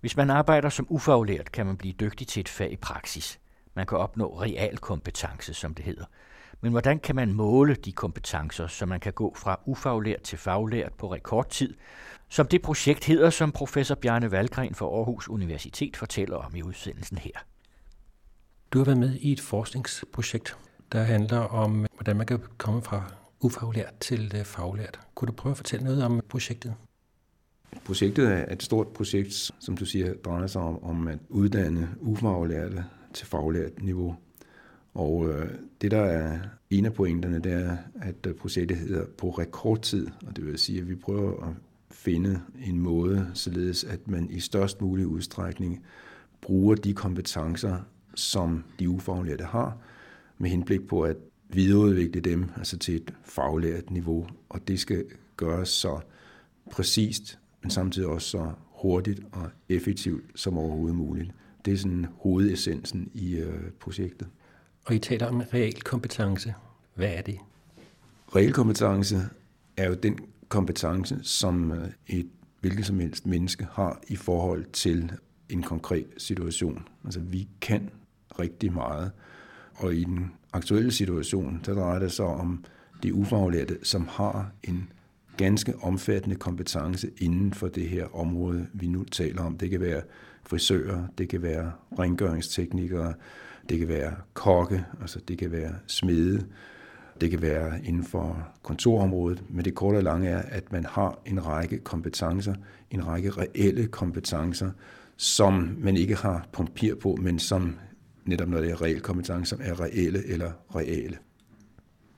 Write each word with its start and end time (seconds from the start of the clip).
Hvis 0.00 0.16
man 0.16 0.30
arbejder 0.30 0.68
som 0.68 0.86
ufaglært, 0.88 1.52
kan 1.52 1.66
man 1.66 1.76
blive 1.76 1.92
dygtig 1.92 2.26
til 2.28 2.40
et 2.40 2.48
fag 2.48 2.72
i 2.72 2.76
praksis. 2.76 3.40
Man 3.74 3.86
kan 3.86 3.98
opnå 3.98 4.40
realkompetence, 4.40 5.54
som 5.54 5.74
det 5.74 5.84
hedder. 5.84 6.04
Men 6.60 6.70
hvordan 6.70 6.98
kan 6.98 7.16
man 7.16 7.32
måle 7.32 7.74
de 7.74 7.92
kompetencer, 7.92 8.66
så 8.66 8.86
man 8.86 9.00
kan 9.00 9.12
gå 9.12 9.34
fra 9.36 9.60
ufaglært 9.66 10.22
til 10.22 10.38
faglært 10.38 10.92
på 10.92 11.12
rekordtid, 11.12 11.74
som 12.28 12.46
det 12.46 12.62
projekt 12.62 13.04
hedder, 13.04 13.30
som 13.30 13.52
professor 13.52 13.94
Bjarne 13.94 14.30
Valgren 14.30 14.74
fra 14.74 14.86
Aarhus 14.86 15.28
Universitet 15.28 15.96
fortæller 15.96 16.36
om 16.36 16.56
i 16.56 16.62
udsendelsen 16.62 17.18
her. 17.18 17.32
Du 18.72 18.78
har 18.78 18.84
været 18.84 18.98
med 18.98 19.14
i 19.20 19.32
et 19.32 19.40
forskningsprojekt, 19.40 20.56
der 20.92 21.02
handler 21.02 21.38
om, 21.40 21.86
hvordan 21.94 22.16
man 22.16 22.26
kan 22.26 22.40
komme 22.58 22.82
fra 22.82 23.12
ufaglært 23.40 23.98
til 24.00 24.32
øh, 24.36 24.44
faglært. 24.44 25.00
Kunne 25.14 25.26
du 25.26 25.32
prøve 25.32 25.50
at 25.50 25.56
fortælle 25.56 25.84
noget 25.84 26.04
om 26.04 26.20
projektet? 26.28 26.74
Projektet 27.84 28.28
er 28.28 28.52
et 28.52 28.62
stort 28.62 28.88
projekt, 28.88 29.50
som 29.58 29.76
du 29.76 29.84
siger, 29.84 30.14
drejer 30.14 30.46
sig 30.46 30.62
om, 30.62 30.84
om 30.84 31.08
at 31.08 31.18
uddanne 31.28 31.88
ufaglærte 32.00 32.84
til 33.14 33.26
faglært 33.26 33.82
niveau. 33.82 34.16
Og 34.94 35.28
øh, 35.28 35.48
det, 35.80 35.90
der 35.90 36.00
er 36.00 36.38
en 36.70 36.86
af 36.86 36.92
pointerne, 36.92 37.38
det 37.38 37.52
er, 37.52 37.76
at 38.02 38.26
øh, 38.26 38.34
projektet 38.34 38.76
hedder 38.76 39.04
på 39.18 39.30
rekordtid, 39.30 40.06
og 40.26 40.36
det 40.36 40.46
vil 40.46 40.58
sige, 40.58 40.80
at 40.80 40.88
vi 40.88 40.94
prøver 40.94 41.46
at 41.46 41.54
finde 41.90 42.40
en 42.66 42.80
måde, 42.80 43.30
således 43.34 43.84
at 43.84 44.08
man 44.08 44.30
i 44.30 44.40
størst 44.40 44.80
mulig 44.80 45.06
udstrækning 45.06 45.84
bruger 46.40 46.74
de 46.74 46.94
kompetencer, 46.94 47.76
som 48.14 48.64
de 48.78 48.88
ufaglærte 48.88 49.44
har, 49.44 49.76
med 50.38 50.50
henblik 50.50 50.86
på 50.86 51.02
at 51.02 51.16
videreudvikle 51.48 52.20
dem 52.20 52.50
altså 52.56 52.78
til 52.78 52.96
et 52.96 53.14
faglært 53.24 53.90
niveau. 53.90 54.26
Og 54.48 54.68
det 54.68 54.80
skal 54.80 55.04
gøres 55.36 55.68
så 55.68 56.00
præcist, 56.70 57.38
men 57.62 57.70
samtidig 57.70 58.08
også 58.08 58.28
så 58.28 58.50
hurtigt 58.70 59.20
og 59.32 59.50
effektivt 59.68 60.24
som 60.34 60.58
overhovedet 60.58 60.96
muligt. 60.96 61.30
Det 61.64 61.72
er 61.72 61.76
sådan 61.76 62.06
hovedessensen 62.16 63.10
i 63.14 63.36
øh, 63.36 63.70
projektet. 63.80 64.28
Og 64.86 64.94
I 64.94 64.98
taler 64.98 65.26
om 65.26 65.42
real 65.54 65.82
kompetence. 65.82 66.54
Hvad 66.94 67.08
er 67.14 67.22
det? 67.22 67.38
Real 68.36 68.52
kompetence 68.52 69.20
er 69.76 69.88
jo 69.88 69.94
den 69.94 70.18
kompetence, 70.48 71.18
som 71.22 71.72
øh, 71.72 71.88
et 72.06 72.28
hvilket 72.60 72.86
som 72.86 72.98
helst 72.98 73.26
menneske 73.26 73.66
har 73.72 74.00
i 74.08 74.16
forhold 74.16 74.64
til 74.72 75.12
en 75.48 75.62
konkret 75.62 76.06
situation. 76.16 76.88
Altså 77.04 77.20
vi 77.20 77.48
kan 77.60 77.90
rigtig 78.38 78.72
meget, 78.72 79.10
og 79.74 79.94
i 79.94 80.04
den 80.04 80.32
aktuelle 80.52 80.92
situation, 80.92 81.62
der 81.66 81.74
drejer 81.74 81.98
det 81.98 82.12
sig 82.12 82.26
om 82.26 82.64
de 83.02 83.14
ufaglærte, 83.14 83.78
som 83.82 84.08
har 84.08 84.50
en 84.62 84.92
ganske 85.38 85.74
omfattende 85.80 86.36
kompetence 86.36 87.10
inden 87.18 87.54
for 87.54 87.68
det 87.68 87.88
her 87.88 88.16
område, 88.16 88.66
vi 88.72 88.86
nu 88.86 89.04
taler 89.04 89.42
om. 89.42 89.58
Det 89.58 89.70
kan 89.70 89.80
være 89.80 90.02
frisører, 90.46 91.06
det 91.18 91.28
kan 91.28 91.42
være 91.42 91.72
rengøringsteknikere, 91.98 93.14
det 93.68 93.78
kan 93.78 93.88
være 93.88 94.14
kokke, 94.34 94.84
altså 95.00 95.20
det 95.28 95.38
kan 95.38 95.52
være 95.52 95.74
smede, 95.86 96.46
det 97.20 97.30
kan 97.30 97.42
være 97.42 97.84
inden 97.84 98.04
for 98.04 98.48
kontorområdet, 98.62 99.42
men 99.48 99.64
det 99.64 99.74
korte 99.74 99.96
og 99.96 100.02
lange 100.02 100.28
er, 100.28 100.42
at 100.42 100.72
man 100.72 100.84
har 100.84 101.18
en 101.26 101.46
række 101.46 101.78
kompetencer, 101.78 102.54
en 102.90 103.06
række 103.06 103.30
reelle 103.30 103.86
kompetencer, 103.86 104.70
som 105.16 105.76
man 105.78 105.96
ikke 105.96 106.14
har 106.14 106.48
papir 106.52 106.94
på, 106.94 107.16
men 107.20 107.38
som 107.38 107.76
netop 108.24 108.48
når 108.48 108.60
det 108.60 108.70
er 108.70 108.82
reelle 108.82 109.00
kompetencer, 109.00 109.56
er 109.60 109.80
reelle 109.80 110.26
eller 110.26 110.52
reale. 110.76 111.16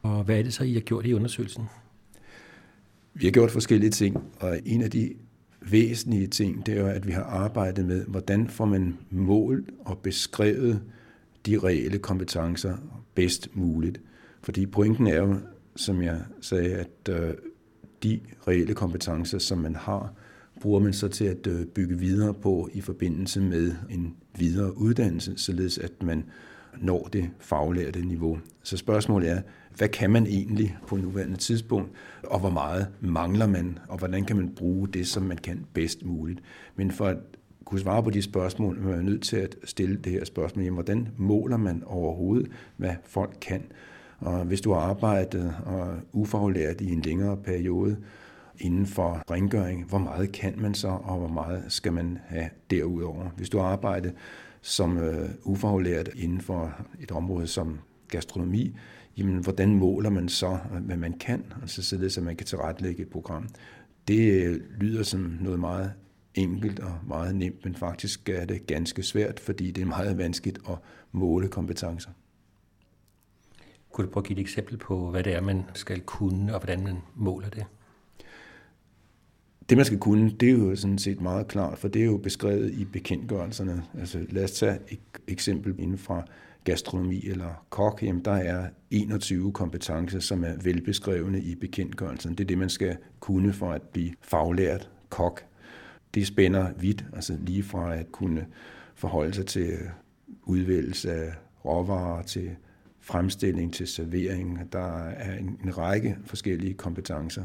Og 0.03 0.25
hvad 0.25 0.39
er 0.39 0.43
det 0.43 0.55
så, 0.55 0.65
I 0.65 0.73
har 0.73 0.81
gjort 0.81 1.07
i 1.07 1.15
undersøgelsen? 1.15 1.69
Vi 3.15 3.27
har 3.27 3.33
gjort 3.33 3.51
forskellige 3.51 3.91
ting, 3.91 4.17
og 4.41 4.59
en 4.65 4.83
af 4.83 4.91
de 4.91 5.15
væsentlige 5.61 6.27
ting, 6.27 6.67
det 6.67 6.77
er 6.77 6.81
jo, 6.81 6.87
at 6.87 7.07
vi 7.07 7.13
har 7.13 7.23
arbejdet 7.23 7.85
med, 7.85 8.05
hvordan 8.05 8.49
får 8.49 8.65
man 8.65 8.99
målt 9.11 9.71
og 9.81 9.99
beskrevet 9.99 10.83
de 11.47 11.59
reelle 11.59 11.99
kompetencer 11.99 12.77
bedst 13.15 13.49
muligt. 13.55 14.01
Fordi 14.43 14.67
pointen 14.67 15.07
er 15.07 15.17
jo, 15.17 15.37
som 15.77 16.03
jeg 16.03 16.21
sagde, 16.41 16.75
at 16.75 17.09
øh, 17.09 17.35
de 18.03 18.21
reelle 18.49 18.75
kompetencer, 18.75 19.39
som 19.39 19.59
man 19.59 19.77
har, 19.77 20.15
bruger 20.61 20.81
man 20.81 20.93
så 20.93 21.09
til 21.09 21.25
at 21.25 21.47
øh, 21.47 21.67
bygge 21.67 21.99
videre 21.99 22.35
på 22.35 22.69
i 22.73 22.81
forbindelse 22.81 23.41
med 23.41 23.73
en 23.91 24.17
videre 24.39 24.79
uddannelse, 24.79 25.33
således 25.37 25.79
at 25.79 26.03
man 26.03 26.25
når 26.79 27.09
det 27.13 27.31
faglærte 27.39 28.01
niveau. 28.07 28.39
Så 28.63 28.77
spørgsmålet 28.77 29.31
er, 29.31 29.41
hvad 29.77 29.89
kan 29.89 30.11
man 30.11 30.27
egentlig 30.27 30.77
på 30.87 30.97
nuværende 30.97 31.37
tidspunkt, 31.37 31.91
og 32.23 32.41
hvor 32.41 32.51
meget 32.51 32.89
mangler 33.01 33.47
man, 33.47 33.79
og 33.89 33.99
hvordan 33.99 34.25
kan 34.25 34.37
man 34.37 34.55
bruge 34.57 34.89
det, 34.89 35.07
som 35.07 35.23
man 35.23 35.37
kan 35.37 35.65
bedst 35.73 36.05
muligt. 36.05 36.41
Men 36.77 36.91
for 36.91 37.07
at 37.07 37.17
kunne 37.65 37.81
svare 37.81 38.03
på 38.03 38.11
de 38.11 38.23
spørgsmål, 38.23 38.79
er 38.79 39.03
nødt 39.03 39.23
til 39.23 39.37
at 39.37 39.57
stille 39.65 39.97
det 39.97 40.13
her 40.13 40.25
spørgsmål, 40.25 40.65
jamen, 40.65 40.75
hvordan 40.75 41.09
måler 41.17 41.57
man 41.57 41.83
overhovedet, 41.87 42.51
hvad 42.77 42.95
folk 43.05 43.37
kan? 43.41 43.63
Og 44.19 44.45
hvis 44.45 44.61
du 44.61 44.73
har 44.73 44.81
arbejdet 44.81 45.55
og 45.67 45.95
ufaglært 46.13 46.81
i 46.81 46.93
en 46.93 47.01
længere 47.01 47.37
periode 47.37 47.97
inden 48.59 48.87
for 48.87 49.23
rengøring, 49.31 49.85
hvor 49.85 49.99
meget 49.99 50.33
kan 50.33 50.55
man 50.57 50.75
så, 50.75 50.89
og 50.89 51.19
hvor 51.19 51.29
meget 51.29 51.63
skal 51.69 51.93
man 51.93 52.19
have 52.27 52.49
derudover? 52.71 53.29
Hvis 53.37 53.49
du 53.49 53.59
har 53.59 53.65
arbejdet 53.65 54.13
som 54.63 54.99
øh, 54.99 55.31
ufaglært 55.43 56.09
inden 56.17 56.41
for 56.41 56.75
et 57.01 57.11
område 57.11 57.47
som 57.47 57.81
gastronomi, 58.09 58.77
jamen 59.17 59.37
hvordan 59.39 59.75
måler 59.75 60.11
man 60.11 60.29
så, 60.29 60.59
øh, 60.75 60.83
hvad 60.83 60.97
man 60.97 61.13
kan, 61.13 61.45
altså 61.63 61.83
således 61.83 62.19
at 62.19 62.25
man 62.25 62.37
kan 62.37 62.47
tilrettelægge 62.47 63.03
et 63.03 63.09
program. 63.09 63.49
Det 64.09 64.45
øh, 64.45 64.61
lyder 64.81 65.03
som 65.03 65.39
noget 65.41 65.61
meget 65.61 65.93
enkelt 66.35 66.81
og 66.81 66.99
meget 67.07 67.35
nemt, 67.35 67.65
men 67.65 67.75
faktisk 67.75 68.29
er 68.29 68.45
det 68.45 68.67
ganske 68.67 69.03
svært, 69.03 69.41
fordi 69.41 69.71
det 69.71 69.83
er 69.83 69.87
meget 69.87 70.19
vanskeligt 70.19 70.59
at 70.69 70.77
måle 71.13 71.49
kompetencer. 71.49 72.11
Kunne 73.93 74.07
du 74.07 74.13
prøve 74.13 74.23
at 74.23 74.29
give 74.29 74.39
et 74.39 74.43
eksempel 74.43 74.77
på, 74.77 75.11
hvad 75.11 75.23
det 75.23 75.35
er, 75.35 75.41
man 75.41 75.65
skal 75.75 76.01
kunne, 76.01 76.55
og 76.55 76.61
hvordan 76.61 76.85
man 76.85 76.97
måler 77.15 77.49
det? 77.49 77.67
Det, 79.69 79.77
man 79.77 79.87
skal 79.87 79.99
kunne, 79.99 80.31
det 80.31 80.49
er 80.49 80.53
jo 80.53 80.77
sådan 80.77 80.99
set 80.99 81.21
meget 81.21 81.49
klart, 81.49 81.79
for 81.79 81.89
det 81.89 82.03
er 82.03 82.07
jo 82.07 82.17
beskrevet 82.17 82.71
i 82.71 82.85
bekendtgørelserne. 82.85 83.83
Altså, 83.99 84.19
lad 84.29 84.45
os 84.45 84.53
tage 84.53 84.79
et 84.89 85.01
eksempel 85.29 85.75
inden 85.79 85.99
fra 85.99 86.23
gastronomi 86.65 87.27
eller 87.27 87.65
kok. 87.71 88.03
Jamen, 88.03 88.25
der 88.25 88.33
er 88.33 88.69
21 88.91 89.53
kompetencer, 89.53 90.21
som 90.21 90.45
er 90.45 90.53
velbeskrevne 90.63 91.41
i 91.41 91.55
bekendtgørelsen. 91.55 92.31
Det 92.31 92.41
er 92.41 92.47
det, 92.47 92.59
man 92.59 92.69
skal 92.69 92.97
kunne 93.21 93.53
for 93.53 93.73
at 93.73 93.83
blive 93.83 94.13
faglært 94.21 94.91
kok. 95.09 95.45
Det 96.15 96.27
spænder 96.27 96.73
vidt, 96.79 97.05
altså 97.13 97.37
lige 97.47 97.63
fra 97.63 97.95
at 97.95 98.13
kunne 98.13 98.47
forholde 98.95 99.35
sig 99.35 99.47
til 99.47 99.79
udvælgelse 100.43 101.13
af 101.13 101.33
råvarer, 101.65 102.23
til 102.23 102.51
fremstilling, 103.01 103.75
til 103.75 103.87
servering. 103.87 104.73
Der 104.73 105.09
er 105.09 105.39
en, 105.39 105.61
en 105.65 105.79
række 105.79 106.19
forskellige 106.25 106.75
kompetencer. 106.75 107.45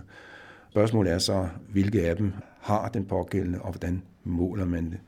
Spørgsmålet 0.75 1.13
er 1.13 1.17
så, 1.17 1.47
hvilke 1.69 2.09
af 2.09 2.17
dem 2.17 2.33
har 2.59 2.89
den 2.89 3.05
pågældende, 3.05 3.61
og 3.61 3.71
hvordan 3.71 4.01
måler 4.23 4.65
man 4.65 4.85
det? 4.91 4.99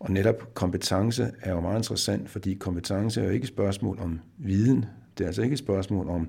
Og 0.00 0.10
netop 0.10 0.54
kompetence 0.54 1.30
er 1.42 1.50
jo 1.50 1.60
meget 1.60 1.78
interessant, 1.78 2.30
fordi 2.30 2.54
kompetence 2.54 3.20
er 3.20 3.24
jo 3.24 3.30
ikke 3.30 3.44
et 3.44 3.48
spørgsmål 3.48 3.98
om 4.00 4.20
viden. 4.38 4.84
Det 5.18 5.24
er 5.24 5.28
altså 5.28 5.42
ikke 5.42 5.52
et 5.52 5.58
spørgsmål 5.58 6.08
om 6.08 6.28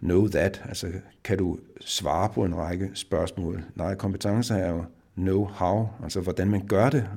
know 0.00 0.28
that, 0.28 0.62
altså 0.68 0.86
kan 1.24 1.38
du 1.38 1.58
svare 1.80 2.28
på 2.34 2.44
en 2.44 2.56
række 2.56 2.90
spørgsmål. 2.94 3.64
Nej, 3.74 3.94
kompetence 3.94 4.54
er 4.54 4.70
jo 4.70 4.84
know 5.14 5.44
how, 5.44 5.88
altså 6.02 6.20
hvordan 6.20 6.50
man 6.50 6.66
gør 6.66 6.90
det. 6.90 7.08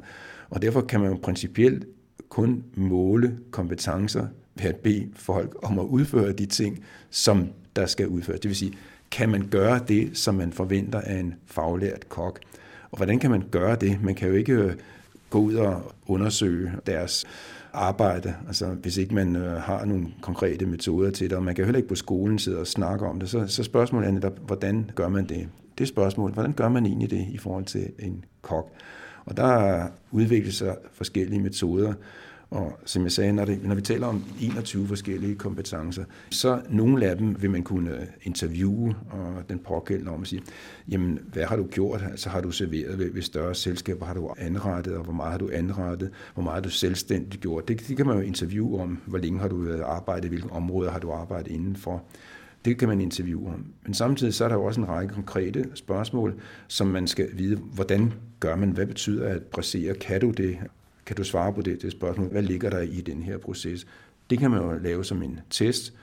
Og 0.50 0.62
derfor 0.62 0.82
kan 0.82 1.00
man 1.00 1.10
jo 1.10 1.20
principielt 1.24 1.86
kun 2.30 2.64
måle 2.76 3.38
kompetencer 3.52 4.28
ved 4.56 4.66
at 4.66 4.76
bede 4.76 5.10
folk 5.16 5.56
om 5.64 5.80
at 5.80 5.84
udføre 5.84 6.32
de 6.32 6.46
ting, 6.46 6.84
som 7.10 7.50
der 7.76 7.86
skal 7.86 8.08
udføres. 8.08 8.40
Det 8.40 8.50
vil 8.50 8.56
sige, 8.56 8.74
kan 9.12 9.30
man 9.30 9.48
gøre 9.48 9.80
det, 9.88 10.18
som 10.18 10.36
man 10.36 10.54
forventer 10.54 11.02
af 11.02 11.20
en 11.20 11.36
faglært 11.46 12.10
kok? 12.10 12.40
Og 12.92 12.98
hvordan 12.98 13.20
kan 13.20 13.32
man 13.32 13.44
gøre 13.52 13.76
det? 13.76 14.04
Man 14.04 14.16
kan 14.16 14.30
jo 14.30 14.34
ikke 14.34 14.54
øh, 14.54 14.74
gå 15.30 15.40
ud 15.40 15.56
og 15.56 15.94
undersøge 16.08 16.72
deres 16.86 17.26
arbejde, 17.74 18.34
altså 18.48 18.66
hvis 18.66 18.98
ikke 18.98 19.16
man 19.16 19.36
øh, 19.36 19.62
har 19.62 19.86
nogle 19.86 20.08
konkrete 20.22 20.66
metoder 20.66 21.12
til 21.12 21.30
det, 21.30 21.38
og 21.38 21.44
man 21.44 21.56
kan 21.56 21.66
heller 21.66 21.78
ikke 21.78 21.90
på 21.90 21.96
skolen 21.96 22.40
sidde 22.40 22.60
og 22.60 22.68
snakke 22.68 23.06
om 23.06 23.20
det, 23.20 23.30
så, 23.30 23.48
så 23.48 23.64
spørgsmålet 23.64 24.08
er 24.08 24.12
netop, 24.12 24.40
hvordan 24.46 24.92
gør 24.96 25.10
man 25.10 25.26
det? 25.26 25.48
Det 25.78 25.84
er 25.84 25.88
spørgsmålet, 25.88 26.34
hvordan 26.34 26.54
gør 26.54 26.70
man 26.70 26.86
egentlig 26.86 27.10
det 27.10 27.28
i 27.32 27.38
forhold 27.38 27.66
til 27.66 27.90
en 28.00 28.26
kok? 28.42 28.72
Og 29.26 29.38
der 29.38 29.88
udvikler 30.12 30.52
sig 30.52 30.76
forskellige 30.94 31.42
metoder, 31.42 31.94
og 32.52 32.80
som 32.86 33.04
jeg 33.04 33.12
sagde, 33.12 33.34
når, 33.34 33.46
det, 33.46 33.64
når 33.64 33.76
vi 33.76 33.82
taler 33.82 34.08
om 34.08 34.24
21 34.42 34.88
forskellige 34.88 35.36
kompetencer, 35.36 36.04
så 36.30 36.62
nogle 36.70 37.06
af 37.06 37.18
dem 37.18 37.42
vil 37.42 37.52
man 37.52 37.64
kunne 37.64 38.08
interviewe 38.24 38.96
og 39.10 39.50
den 39.50 39.60
pågældende 39.60 40.12
om 40.12 40.22
at 40.22 40.28
sige, 40.28 40.42
jamen 40.90 41.20
hvad 41.34 41.44
har 41.44 41.56
du 41.56 41.68
gjort? 41.72 42.02
Altså 42.12 42.30
har 42.30 42.42
du 42.42 42.52
serveret 42.52 43.00
ved, 43.00 43.14
ved 43.14 43.22
større 43.22 43.56
selskaber? 43.56 44.06
Har 44.06 44.14
du 44.14 44.34
anrettet, 44.38 44.96
og 44.96 45.04
hvor 45.04 45.14
meget 45.14 45.32
har 45.32 45.38
du 45.38 45.50
anrettet? 45.54 46.12
Hvor 46.34 46.44
meget 46.44 46.56
har 46.56 46.62
du 46.62 46.70
selvstændigt 46.70 47.42
gjort? 47.42 47.68
Det, 47.68 47.88
det 47.88 47.98
kan 47.98 48.06
man 48.06 48.16
jo 48.16 48.22
interviewe 48.22 48.82
om, 48.82 49.00
hvor 49.06 49.18
længe 49.18 49.40
har 49.40 49.48
du 49.48 49.84
arbejdet, 49.84 50.30
hvilke 50.30 50.52
områder 50.52 50.92
har 50.92 51.00
du 51.00 51.12
arbejdet 51.12 51.52
indenfor? 51.52 52.04
Det 52.66 52.78
kan 52.78 52.88
man 52.88 53.02
interviewe 53.02 53.48
om. 53.48 53.66
Men 53.84 53.94
samtidig 53.94 54.34
så 54.34 54.44
er 54.44 54.48
der 54.48 54.56
jo 54.56 54.64
også 54.64 54.82
en 54.82 54.88
række 54.88 55.14
konkrete 55.14 55.66
spørgsmål, 55.74 56.34
som 56.68 56.88
man 56.88 57.08
skal 57.08 57.30
vide, 57.34 57.56
hvordan 57.56 58.14
gør 58.40 58.56
man, 58.56 58.70
hvad 58.70 58.86
betyder 58.86 59.28
at 59.28 59.44
præsere? 59.44 59.94
kan 59.94 60.22
du 60.22 60.32
det, 60.32 60.58
kan 61.12 61.18
du 61.18 61.24
svare 61.24 61.54
på 61.54 61.62
det, 61.62 61.82
det 61.82 61.92
spørgsmål, 61.92 62.28
hvad 62.28 62.42
ligger 62.42 62.70
der 62.70 62.82
i 62.82 63.02
den 63.02 63.24
her 63.24 63.38
proces? 63.38 63.88
Det 64.30 64.40
kan 64.40 64.52
man 64.52 64.62
jo 64.62 64.78
lave 64.78 65.06
som 65.06 65.24
en 65.24 65.40
test, 65.50 65.94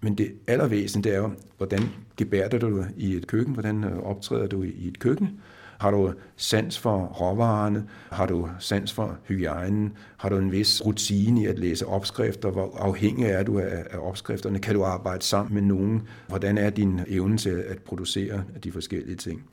men 0.00 0.14
det 0.14 0.32
allervæsentlige 0.46 1.14
er 1.14 1.18
jo, 1.18 1.30
hvordan 1.56 1.82
gebærder 2.16 2.58
du 2.58 2.84
i 2.96 3.14
et 3.14 3.26
køkken, 3.26 3.54
hvordan 3.54 3.84
øh, 3.84 3.98
optræder 3.98 4.46
du 4.46 4.62
i 4.62 4.88
et 4.88 4.98
køkken, 4.98 5.40
har 5.78 5.90
du 5.90 6.12
sans 6.36 6.78
for 6.78 7.04
råvarerne? 7.04 7.88
Har 8.10 8.26
du 8.26 8.48
sans 8.58 8.92
for 8.92 9.18
hygiejnen? 9.28 9.92
Har 10.16 10.28
du 10.28 10.36
en 10.36 10.52
vis 10.52 10.86
rutine 10.86 11.42
i 11.42 11.46
at 11.46 11.58
læse 11.58 11.86
opskrifter? 11.86 12.50
Hvor 12.50 12.76
afhængig 12.78 13.26
er 13.26 13.42
du 13.42 13.58
af, 13.58 13.84
opskrifterne? 13.98 14.58
Kan 14.58 14.74
du 14.74 14.84
arbejde 14.84 15.24
sammen 15.24 15.54
med 15.54 15.62
nogen? 15.62 16.02
Hvordan 16.28 16.58
er 16.58 16.70
din 16.70 17.00
evne 17.08 17.38
til 17.38 17.50
at 17.50 17.78
producere 17.78 18.44
de 18.64 18.72
forskellige 18.72 19.16
ting? 19.16 19.44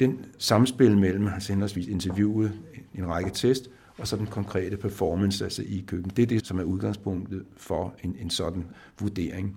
Den 0.00 0.24
samspil 0.38 0.98
mellem 0.98 1.28
altså 1.28 1.52
henholdsvis 1.52 1.86
interviewet, 1.86 2.52
en 2.94 3.08
række 3.08 3.30
test, 3.30 3.70
og 4.00 4.08
så 4.08 4.16
den 4.16 4.26
konkrete 4.26 4.76
performance 4.76 5.44
altså 5.44 5.62
i 5.62 5.84
køkkenet. 5.86 6.16
Det 6.16 6.22
er 6.22 6.26
det, 6.26 6.46
som 6.46 6.58
er 6.58 6.62
udgangspunktet 6.62 7.44
for 7.56 7.94
en, 8.04 8.16
en 8.20 8.30
sådan 8.30 8.64
vurdering. 9.00 9.56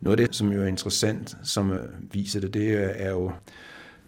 Noget 0.00 0.20
af 0.20 0.26
det, 0.26 0.36
som 0.36 0.52
jo 0.52 0.62
er 0.62 0.66
interessant, 0.66 1.36
som 1.42 1.72
øh, 1.72 1.88
viser 2.12 2.40
det, 2.40 2.54
det 2.54 3.02
er 3.02 3.10
jo 3.10 3.32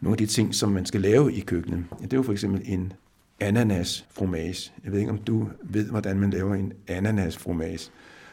nogle 0.01 0.15
af 0.15 0.19
de 0.19 0.27
ting, 0.27 0.55
som 0.55 0.73
man 0.73 0.87
skal 0.87 1.01
lave 1.01 1.33
i 1.33 1.41
køkkenet. 1.41 1.85
Det 2.03 2.13
er 2.13 2.17
jo 2.17 2.23
for 2.23 2.33
eksempel 2.33 2.63
en 2.65 2.93
ananas 3.41 4.07
fromage. 4.11 4.73
Jeg 4.85 4.93
ved 4.93 4.99
ikke, 4.99 5.11
om 5.11 5.19
du 5.19 5.49
ved, 5.63 5.87
hvordan 5.87 6.19
man 6.19 6.31
laver 6.31 6.55
en 6.55 6.73
ananas 6.89 7.37
fromage. 7.37 7.91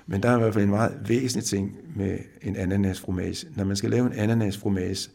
Men 0.08 0.24
der 0.24 0.30
er 0.30 0.36
i 0.36 0.40
hvert 0.40 0.54
fald 0.54 0.64
en 0.64 0.70
meget 0.70 0.98
væsentlig 1.08 1.44
ting 1.44 1.78
med 1.96 2.18
en 2.42 2.56
ananas 2.56 3.00
fromage. 3.00 3.48
Når 3.56 3.64
man 3.64 3.76
skal 3.76 3.90
lave 3.90 4.06
en 4.06 4.14
ananas 4.14 4.58
fromage, 4.58 5.10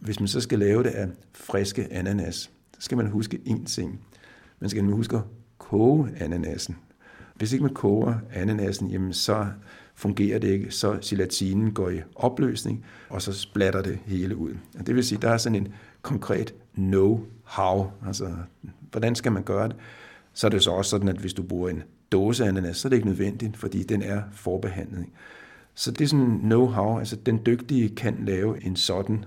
hvis 0.00 0.20
man 0.20 0.28
så 0.28 0.40
skal 0.40 0.58
lave 0.58 0.82
det 0.82 0.90
af 0.90 1.08
friske 1.32 1.92
ananas, 1.92 2.50
så 2.72 2.84
skal 2.84 2.96
man 2.96 3.06
huske 3.06 3.40
én 3.46 3.64
ting. 3.66 4.00
Man 4.60 4.70
skal 4.70 4.84
huske 4.84 5.16
at 5.16 5.22
koge 5.70 6.08
ananasen. 6.20 6.76
Hvis 7.34 7.52
ikke 7.52 7.64
man 7.64 7.74
koger 7.74 8.14
ananasen, 8.32 8.90
jamen 8.90 9.12
så 9.12 9.46
fungerer 9.94 10.38
det 10.38 10.48
ikke, 10.48 10.70
så 10.70 10.98
gelatinen 11.04 11.72
går 11.72 11.90
i 11.90 12.00
opløsning, 12.14 12.84
og 13.08 13.22
så 13.22 13.32
splatter 13.32 13.82
det 13.82 13.98
hele 14.06 14.36
ud. 14.36 14.54
Det 14.86 14.94
vil 14.94 15.04
sige, 15.04 15.18
der 15.22 15.30
er 15.30 15.36
sådan 15.36 15.56
en 15.56 15.68
konkret 16.02 16.54
know-how, 16.78 17.86
altså 18.06 18.28
hvordan 18.90 19.14
skal 19.14 19.32
man 19.32 19.42
gøre 19.42 19.68
det, 19.68 19.76
så 20.32 20.46
er 20.46 20.50
det 20.50 20.62
så 20.62 20.70
også 20.70 20.90
sådan, 20.90 21.08
at 21.08 21.16
hvis 21.16 21.34
du 21.34 21.42
bruger 21.42 21.68
en 21.68 21.82
dåse 22.12 22.44
ananas, 22.46 22.76
så 22.76 22.88
er 22.88 22.90
det 22.90 22.96
ikke 22.96 23.08
nødvendigt, 23.08 23.56
fordi 23.56 23.82
den 23.82 24.02
er 24.02 24.22
forbehandlet. 24.32 25.04
Så 25.74 25.90
det 25.90 26.00
er 26.00 26.08
sådan 26.08 26.40
know-how, 26.52 26.98
altså 26.98 27.16
den 27.16 27.40
dygtige 27.46 27.88
kan 27.88 28.16
lave 28.20 28.64
en 28.64 28.76
sådan 28.76 29.24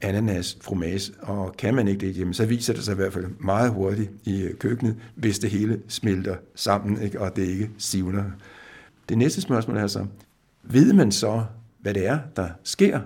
ananas 0.00 0.58
fromage, 0.60 1.12
og 1.20 1.56
kan 1.56 1.74
man 1.74 1.88
ikke 1.88 2.06
det, 2.06 2.18
jamen, 2.18 2.34
så 2.34 2.46
viser 2.46 2.72
det 2.72 2.84
sig 2.84 2.92
i 2.92 2.96
hvert 2.96 3.12
fald 3.12 3.26
meget 3.38 3.70
hurtigt 3.70 4.10
i 4.24 4.42
øh, 4.42 4.54
køkkenet, 4.54 4.96
hvis 5.14 5.38
det 5.38 5.50
hele 5.50 5.80
smelter 5.88 6.36
sammen, 6.54 7.02
ikke, 7.02 7.20
og 7.20 7.36
det 7.36 7.46
ikke 7.46 7.70
sivner. 7.78 8.24
Det 9.08 9.18
næste 9.18 9.40
spørgsmål 9.40 9.76
er 9.76 9.86
så, 9.86 10.06
ved 10.62 10.92
man 10.92 11.12
så, 11.12 11.44
hvad 11.80 11.94
det 11.94 12.06
er, 12.06 12.18
der 12.36 12.48
sker? 12.62 13.00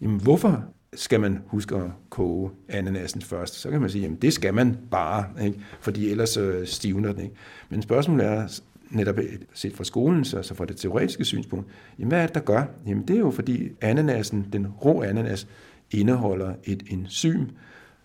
Jamen, 0.00 0.20
hvorfor 0.20 0.64
skal 0.94 1.20
man 1.20 1.42
huske 1.46 1.76
at 1.76 1.90
koge 2.10 2.50
ananasen 2.68 3.22
først. 3.22 3.54
Så 3.54 3.70
kan 3.70 3.80
man 3.80 3.90
sige, 3.90 4.02
jamen 4.02 4.18
det 4.22 4.32
skal 4.32 4.54
man 4.54 4.76
bare, 4.90 5.24
ikke? 5.42 5.60
fordi 5.80 6.10
ellers 6.10 6.36
øh, 6.36 6.66
stivner 6.66 7.12
den. 7.12 7.22
Ikke? 7.22 7.34
Men 7.68 7.82
spørgsmålet 7.82 8.26
er 8.26 8.60
netop 8.90 9.18
øh, 9.18 9.32
set 9.54 9.74
fra 9.76 9.84
skolen, 9.84 10.24
så 10.24 10.42
så 10.42 10.54
fra 10.54 10.64
det 10.64 10.76
teoretiske 10.76 11.24
synspunkt, 11.24 11.66
jamen 11.98 12.08
hvad 12.08 12.22
er 12.22 12.26
det, 12.26 12.34
der 12.34 12.40
gør? 12.40 12.64
Jamen 12.86 13.08
det 13.08 13.16
er 13.16 13.20
jo 13.20 13.30
fordi 13.30 13.68
ananasen, 13.80 14.46
den 14.52 14.66
rå 14.66 15.02
ananas, 15.02 15.48
indeholder 15.90 16.54
et 16.64 16.82
enzym, 16.90 17.44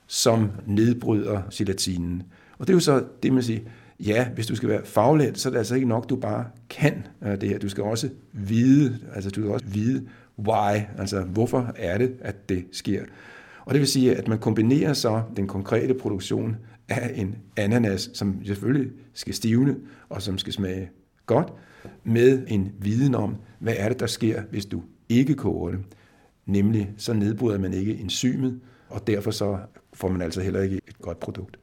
som 0.08 0.52
nedbryder 0.66 1.42
gelatinen. 1.54 2.24
Og 2.58 2.68
det 2.68 2.74
er 2.74 2.76
jo 2.76 2.80
så 2.80 3.04
det, 3.24 3.34
man 3.34 3.44
siger, 3.44 3.60
ja, 4.00 4.30
hvis 4.30 4.48
du 4.48 4.56
skal 4.56 4.70
være 4.70 4.86
faglært, 4.86 5.40
så 5.40 5.50
er 5.50 5.52
det 5.52 5.58
altså 5.58 5.76
ikke 5.76 5.88
nok, 5.88 6.10
du 6.10 6.16
bare 6.16 6.46
kan 6.70 7.08
øh, 7.24 7.42
det 7.42 7.50
her. 7.50 7.60
Du 7.60 7.70
skal 7.70 7.84
også 7.84 8.10
vide, 8.34 9.00
altså 9.14 9.30
du 9.30 9.42
skal 9.42 9.52
også 9.52 9.66
vide, 9.66 10.08
why, 10.40 10.82
altså 10.98 11.22
hvorfor 11.22 11.72
er 11.76 11.98
det, 11.98 12.16
at 12.22 12.50
det 12.50 12.66
sker. 12.72 13.04
Og 13.66 13.74
det 13.74 13.80
vil 13.80 13.88
sige, 13.88 14.16
at 14.16 14.28
man 14.28 14.40
kombinerer 14.40 14.94
så 14.94 15.22
den 15.36 15.48
konkrete 15.48 15.94
produktion 15.94 16.58
af 16.90 17.12
en 17.16 17.36
ananas, 17.58 18.10
som 18.14 18.46
selvfølgelig 18.46 18.92
skal 19.14 19.34
stivne 19.34 19.76
og 20.10 20.22
som 20.22 20.38
skal 20.38 20.54
smage 20.54 20.90
godt, 21.26 21.54
med 22.04 22.44
en 22.48 22.72
viden 22.80 23.16
om, 23.16 23.36
hvad 23.60 23.74
er 23.78 23.90
det, 23.90 24.00
der 24.00 24.08
sker, 24.08 24.42
hvis 24.50 24.66
du 24.66 24.82
ikke 25.10 25.34
koger 25.34 25.72
det. 25.72 25.80
Nemlig, 26.46 26.94
så 26.98 27.14
nedbryder 27.14 27.60
man 27.60 27.74
ikke 27.74 27.98
enzymet, 27.98 28.60
og 28.90 29.08
derfor 29.08 29.32
så 29.32 29.60
får 29.94 30.10
man 30.10 30.22
altså 30.22 30.42
heller 30.42 30.62
ikke 30.62 30.82
et 30.88 30.98
godt 31.02 31.20
produkt. 31.20 31.60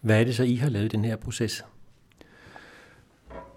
Hvad 0.00 0.20
er 0.20 0.24
det 0.24 0.36
så, 0.36 0.42
I 0.42 0.54
har 0.54 0.68
lavet 0.68 0.84
i 0.84 0.88
den 0.88 1.04
her 1.04 1.16
proces? 1.16 1.64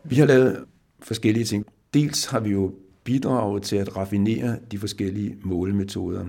Vi 0.03 0.15
har 0.15 0.25
lavet 0.25 0.65
forskellige 0.99 1.45
ting. 1.45 1.65
Dels 1.93 2.25
har 2.25 2.39
vi 2.39 2.49
jo 2.49 2.73
bidraget 3.03 3.63
til 3.63 3.75
at 3.75 3.97
raffinere 3.97 4.59
de 4.71 4.79
forskellige 4.79 5.38
målemetoder. 5.43 6.25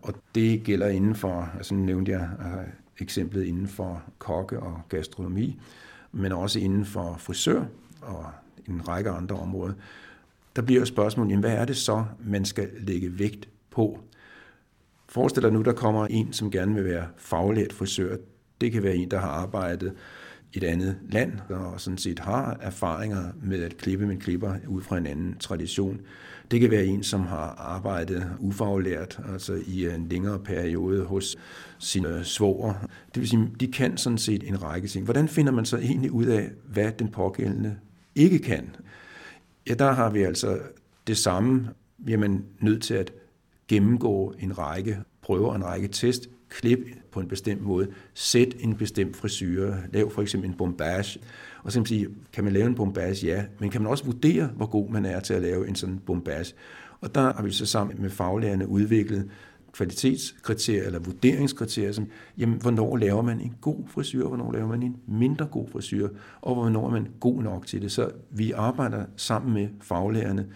Og 0.00 0.14
det 0.34 0.64
gælder 0.64 0.88
inden 0.88 1.14
for, 1.14 1.50
altså 1.56 1.74
nævnte 1.74 2.12
jeg 2.12 2.28
uh, 2.38 2.62
eksemplet 2.98 3.44
inden 3.44 3.68
for 3.68 4.02
kokke 4.18 4.60
og 4.60 4.80
gastronomi, 4.88 5.60
men 6.12 6.32
også 6.32 6.58
inden 6.58 6.84
for 6.84 7.16
frisør 7.18 7.64
og 8.02 8.26
en 8.68 8.88
række 8.88 9.10
andre 9.10 9.36
områder. 9.36 9.74
Der 10.56 10.62
bliver 10.62 10.80
jo 10.80 10.86
spørgsmålet, 10.86 11.30
jamen, 11.30 11.44
hvad 11.44 11.52
er 11.52 11.64
det 11.64 11.76
så, 11.76 12.04
man 12.26 12.44
skal 12.44 12.68
lægge 12.78 13.18
vægt 13.18 13.48
på? 13.70 14.00
Forestil 15.08 15.42
dig 15.42 15.52
nu, 15.52 15.62
der 15.62 15.72
kommer 15.72 16.06
en, 16.06 16.32
som 16.32 16.50
gerne 16.50 16.74
vil 16.74 16.84
være 16.84 17.06
faglært 17.16 17.72
frisør. 17.72 18.16
Det 18.60 18.72
kan 18.72 18.82
være 18.82 18.96
en, 18.96 19.10
der 19.10 19.18
har 19.18 19.28
arbejdet 19.28 19.92
et 20.52 20.64
andet 20.64 20.96
land, 21.10 21.32
og 21.48 21.80
sådan 21.80 21.98
set 21.98 22.18
har 22.18 22.58
erfaringer 22.60 23.24
med 23.42 23.62
at 23.62 23.76
klippe 23.76 24.06
med 24.06 24.16
klipper 24.16 24.54
ud 24.68 24.82
fra 24.82 24.98
en 24.98 25.06
anden 25.06 25.36
tradition. 25.38 26.00
Det 26.50 26.60
kan 26.60 26.70
være 26.70 26.84
en, 26.84 27.02
som 27.02 27.20
har 27.26 27.54
arbejdet 27.58 28.30
ufaglært, 28.38 29.20
altså 29.32 29.60
i 29.66 29.88
en 29.88 30.08
længere 30.08 30.38
periode 30.38 31.04
hos 31.04 31.36
sine 31.78 32.24
svoger. 32.24 32.74
Det 33.14 33.20
vil 33.20 33.28
sige, 33.28 33.50
de 33.60 33.72
kan 33.72 33.96
sådan 33.96 34.18
set 34.18 34.48
en 34.48 34.62
række 34.62 34.88
ting. 34.88 35.04
Hvordan 35.04 35.28
finder 35.28 35.52
man 35.52 35.64
så 35.64 35.76
egentlig 35.76 36.10
ud 36.10 36.24
af, 36.24 36.50
hvad 36.64 36.92
den 36.92 37.08
pågældende 37.08 37.76
ikke 38.14 38.38
kan? 38.38 38.76
Ja, 39.68 39.74
der 39.74 39.92
har 39.92 40.10
vi 40.10 40.22
altså 40.22 40.58
det 41.06 41.16
samme. 41.16 41.68
Vi 41.98 42.12
er 42.12 42.18
man 42.18 42.44
nødt 42.60 42.82
til 42.82 42.94
at 42.94 43.12
gennemgå 43.68 44.34
en 44.38 44.58
række 44.58 44.98
prøver, 45.22 45.54
en 45.54 45.64
række 45.64 45.88
test, 45.88 46.28
klip 46.48 46.78
på 47.12 47.20
en 47.20 47.28
bestemt 47.28 47.62
måde, 47.62 47.88
sæt 48.14 48.54
en 48.60 48.76
bestemt 48.76 49.16
frisyre, 49.16 49.76
lav 49.92 50.10
for 50.10 50.22
eksempel 50.22 50.50
en 50.50 50.56
bombage, 50.56 51.20
og 51.62 51.72
så 51.72 51.76
kan 51.76 51.80
man 51.80 51.86
sige, 51.86 52.08
kan 52.32 52.44
man 52.44 52.52
lave 52.52 52.66
en 52.66 52.74
bombage? 52.74 53.26
Ja, 53.26 53.44
men 53.58 53.70
kan 53.70 53.82
man 53.82 53.90
også 53.90 54.04
vurdere, 54.04 54.46
hvor 54.46 54.66
god 54.66 54.90
man 54.90 55.04
er 55.04 55.20
til 55.20 55.34
at 55.34 55.42
lave 55.42 55.68
en 55.68 55.74
sådan 55.74 55.98
bombage? 55.98 56.54
Og 57.00 57.14
der 57.14 57.32
har 57.32 57.42
vi 57.42 57.50
så 57.50 57.66
sammen 57.66 58.02
med 58.02 58.10
faglærerne 58.10 58.68
udviklet 58.68 59.30
kvalitetskriterier 59.74 60.82
eller 60.82 60.98
vurderingskriterier, 60.98 61.92
som, 61.92 62.06
jamen, 62.38 62.60
hvornår 62.60 62.96
laver 62.96 63.22
man 63.22 63.40
en 63.40 63.54
god 63.60 63.88
frisyr, 63.88 64.26
hvornår 64.26 64.52
laver 64.52 64.68
man 64.68 64.82
en 64.82 64.96
mindre 65.06 65.46
god 65.46 65.68
frisyr, 65.68 66.08
og 66.40 66.54
hvornår 66.54 66.86
er 66.86 66.90
man 66.90 67.08
god 67.20 67.42
nok 67.42 67.66
til 67.66 67.82
det. 67.82 67.92
Så 67.92 68.10
vi 68.30 68.52
arbejder 68.52 69.04
sammen 69.16 69.54
med 69.54 69.68
faglærerne 69.80 70.46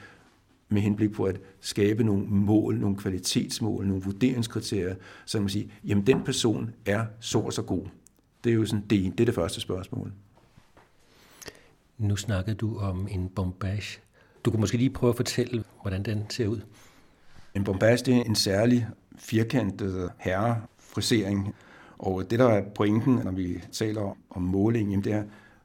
med 0.68 0.82
henblik 0.82 1.12
på 1.12 1.24
at 1.24 1.40
skabe 1.60 2.04
nogle 2.04 2.26
mål, 2.26 2.78
nogle 2.78 2.96
kvalitetsmål, 2.96 3.86
nogle 3.86 4.02
vurderingskriterier, 4.02 4.94
så 5.26 5.40
man 5.40 5.48
sige, 5.48 5.72
jamen 5.84 6.06
den 6.06 6.22
person 6.24 6.70
er 6.86 7.06
så 7.20 7.38
og 7.38 7.52
så 7.52 7.62
god. 7.62 7.86
Det 8.44 8.50
er 8.50 8.54
jo 8.54 8.66
sådan, 8.66 8.84
det, 8.90 9.12
det 9.12 9.20
er 9.20 9.24
det 9.24 9.34
første 9.34 9.60
spørgsmål. 9.60 10.12
Nu 11.98 12.16
snakkede 12.16 12.56
du 12.56 12.78
om 12.78 13.08
en 13.10 13.28
bombage. 13.28 14.00
Du 14.44 14.50
kan 14.50 14.60
måske 14.60 14.76
lige 14.76 14.90
prøve 14.90 15.10
at 15.10 15.16
fortælle, 15.16 15.64
hvordan 15.82 16.02
den 16.02 16.30
ser 16.30 16.46
ud. 16.46 16.60
En 17.54 17.64
bombage 17.64 17.96
det 17.96 18.16
er 18.16 18.22
en 18.22 18.34
særlig 18.34 18.88
firkantede 19.18 20.10
herrefrisering. 20.18 21.54
Og 21.98 22.30
det, 22.30 22.38
der 22.38 22.48
er 22.48 22.62
pointen, 22.74 23.14
når 23.24 23.30
vi 23.30 23.62
taler 23.72 24.16
om 24.30 24.42
måling, 24.42 25.04
det 25.04 25.12
er, 25.12 25.22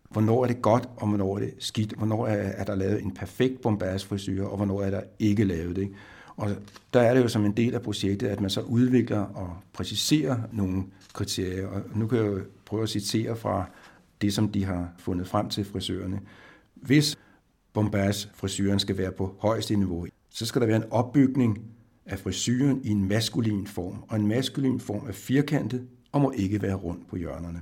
hvornår 0.10 0.43
er 0.43 0.48
det 0.48 0.62
godt, 0.62 0.89
og 0.98 1.07
hvornår 1.07 1.36
er 1.36 1.39
det 1.39 1.53
skidt, 1.60 1.93
hvornår 1.93 2.27
er, 2.27 2.36
er 2.36 2.63
der 2.63 2.75
lavet 2.75 3.03
en 3.03 3.12
perfekt 3.12 3.62
bombasfrisyr, 3.62 4.43
og 4.45 4.57
hvornår 4.57 4.81
er 4.81 4.89
der 4.89 5.01
ikke 5.19 5.43
lavet 5.43 5.75
det. 5.75 5.91
Og 6.36 6.50
der 6.93 7.01
er 7.01 7.13
det 7.13 7.24
jo 7.24 7.27
som 7.27 7.45
en 7.45 7.57
del 7.57 7.75
af 7.75 7.81
projektet, 7.81 8.27
at 8.27 8.41
man 8.41 8.50
så 8.50 8.62
udvikler 8.62 9.19
og 9.19 9.57
præciserer 9.74 10.38
nogle 10.51 10.83
kriterier. 11.13 11.67
Og 11.67 11.81
nu 11.95 12.07
kan 12.07 12.17
jeg 12.17 12.27
jo 12.27 12.39
prøve 12.65 12.83
at 12.83 12.89
citere 12.89 13.36
fra 13.36 13.65
det, 14.22 14.33
som 14.33 14.50
de 14.50 14.65
har 14.65 14.89
fundet 14.98 15.27
frem 15.27 15.50
til 15.50 15.65
frisørerne. 15.65 16.19
Hvis 16.75 17.17
bombasfrisyren 17.74 18.79
skal 18.79 18.98
være 18.98 19.12
på 19.12 19.36
højeste 19.39 19.75
niveau, 19.75 20.07
så 20.29 20.45
skal 20.45 20.62
der 20.62 20.67
være 20.67 20.77
en 20.77 20.91
opbygning 20.91 21.62
af 22.05 22.19
frisyren 22.19 22.81
i 22.83 22.89
en 22.89 23.07
maskulin 23.07 23.67
form, 23.67 24.03
og 24.07 24.15
en 24.15 24.27
maskulin 24.27 24.79
form 24.79 25.07
er 25.07 25.12
firkantet 25.12 25.88
og 26.12 26.22
må 26.22 26.31
ikke 26.31 26.62
være 26.62 26.75
rund 26.75 27.00
på 27.10 27.15
hjørnerne. 27.15 27.62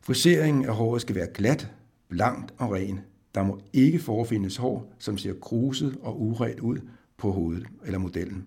Friseringen 0.00 0.64
af 0.64 0.74
håret 0.74 1.02
skal 1.02 1.14
være 1.14 1.28
glat, 1.34 1.70
blankt 2.08 2.54
og 2.58 2.72
ren. 2.72 3.00
Der 3.34 3.42
må 3.42 3.60
ikke 3.72 3.98
forefindes 3.98 4.56
hår, 4.56 4.94
som 4.98 5.18
ser 5.18 5.34
kruset 5.34 5.96
og 6.02 6.22
uret 6.22 6.60
ud 6.60 6.78
på 7.16 7.30
hovedet 7.30 7.66
eller 7.84 7.98
modellen. 7.98 8.46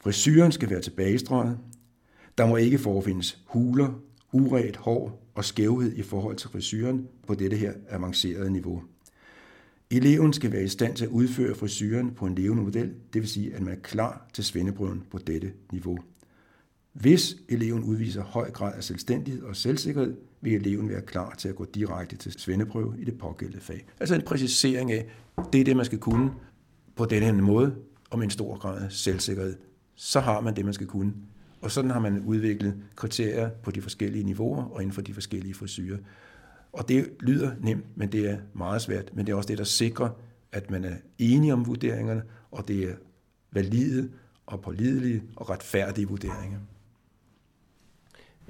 Frisyren 0.00 0.52
skal 0.52 0.70
være 0.70 0.80
tilbagestrøget. 0.80 1.58
Der 2.38 2.46
må 2.46 2.56
ikke 2.56 2.78
forefindes 2.78 3.42
huler, 3.46 4.00
uret 4.32 4.76
hår 4.76 5.30
og 5.34 5.44
skævhed 5.44 5.92
i 5.92 6.02
forhold 6.02 6.36
til 6.36 6.50
frisyren 6.50 7.08
på 7.26 7.34
dette 7.34 7.56
her 7.56 7.72
avancerede 7.88 8.50
niveau. 8.50 8.82
Eleven 9.96 10.32
skal 10.32 10.52
være 10.52 10.64
i 10.64 10.68
stand 10.68 10.96
til 10.96 11.04
at 11.04 11.10
udføre 11.10 11.54
frisyren 11.54 12.10
på 12.10 12.26
en 12.26 12.34
levende 12.34 12.62
model, 12.62 12.92
det 13.12 13.22
vil 13.22 13.28
sige, 13.28 13.54
at 13.54 13.62
man 13.62 13.74
er 13.74 13.78
klar 13.80 14.26
til 14.32 14.44
svendeprøven 14.44 15.02
på 15.10 15.18
dette 15.18 15.52
niveau. 15.72 15.98
Hvis 16.92 17.36
eleven 17.48 17.84
udviser 17.84 18.22
høj 18.22 18.50
grad 18.50 18.74
af 18.74 18.84
selvstændighed 18.84 19.42
og 19.42 19.56
selvsikkerhed, 19.56 20.16
vil 20.40 20.54
eleven 20.54 20.88
være 20.88 21.00
klar 21.00 21.34
til 21.38 21.48
at 21.48 21.56
gå 21.56 21.66
direkte 21.74 22.16
til 22.16 22.32
svendeprøve 22.32 22.94
i 22.98 23.04
det 23.04 23.18
pågældende 23.18 23.60
fag. 23.60 23.86
Altså 24.00 24.14
en 24.14 24.22
præcisering 24.22 24.92
af, 24.92 25.06
det 25.52 25.60
er 25.60 25.64
det, 25.64 25.76
man 25.76 25.84
skal 25.86 25.98
kunne 25.98 26.30
på 26.96 27.04
denne 27.04 27.42
måde, 27.42 27.74
og 28.10 28.18
med 28.18 28.24
en 28.24 28.30
stor 28.30 28.58
grad 28.58 28.82
af 28.82 28.92
selvsikkerhed. 28.92 29.56
Så 29.94 30.20
har 30.20 30.40
man 30.40 30.56
det, 30.56 30.64
man 30.64 30.74
skal 30.74 30.86
kunne. 30.86 31.12
Og 31.60 31.70
sådan 31.70 31.90
har 31.90 32.00
man 32.00 32.24
udviklet 32.26 32.74
kriterier 32.96 33.50
på 33.62 33.70
de 33.70 33.82
forskellige 33.82 34.24
niveauer 34.24 34.64
og 34.64 34.82
inden 34.82 34.94
for 34.94 35.02
de 35.02 35.14
forskellige 35.14 35.54
frisyrer. 35.54 35.98
Og 36.74 36.88
det 36.88 37.08
lyder 37.20 37.50
nemt, 37.60 37.84
men 37.96 38.12
det 38.12 38.30
er 38.30 38.36
meget 38.54 38.82
svært. 38.82 39.10
Men 39.16 39.26
det 39.26 39.32
er 39.32 39.36
også 39.36 39.48
det, 39.48 39.58
der 39.58 39.64
sikrer, 39.64 40.08
at 40.52 40.70
man 40.70 40.84
er 40.84 40.94
enige 41.18 41.52
om 41.52 41.66
vurderingerne, 41.66 42.22
og 42.50 42.68
det 42.68 42.84
er 42.84 42.94
valide 43.52 44.08
og 44.46 44.60
pålidelige 44.60 45.22
og 45.36 45.50
retfærdige 45.50 46.08
vurderinger. 46.08 46.58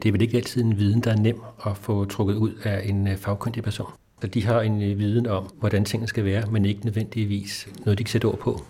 Det 0.02 0.09
er 0.09 0.12
vel 0.12 0.23
ikke 0.23 0.37
altid 0.37 0.62
en 0.62 0.76
viden, 0.78 1.00
der 1.00 1.11
er 1.12 1.16
nem 1.16 1.40
at 1.66 1.76
få 1.76 2.04
trukket 2.04 2.35
ud 2.35 2.52
af 2.64 2.88
en 2.88 3.09
øh, 3.09 3.16
fagkyndig 3.16 3.62
person. 3.62 3.90
Så 4.21 4.26
de 4.26 4.45
har 4.45 4.61
en 4.61 4.83
øh, 4.83 4.99
viden 4.99 5.26
om, 5.26 5.50
hvordan 5.59 5.85
tingene 5.85 6.09
skal 6.09 6.25
være, 6.25 6.50
men 6.50 6.64
ikke 6.64 6.85
nødvendigvis 6.85 7.69
noget, 7.85 7.99
de 7.99 8.04
kan 8.04 8.11
sætte 8.11 8.26
ord 8.26 8.38
på. 8.38 8.61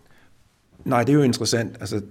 Nej, 0.85 1.05
det 1.05 1.13
er 1.13 1.17
jo 1.17 1.23
interessant. 1.23 1.77
Altså, 1.81 2.03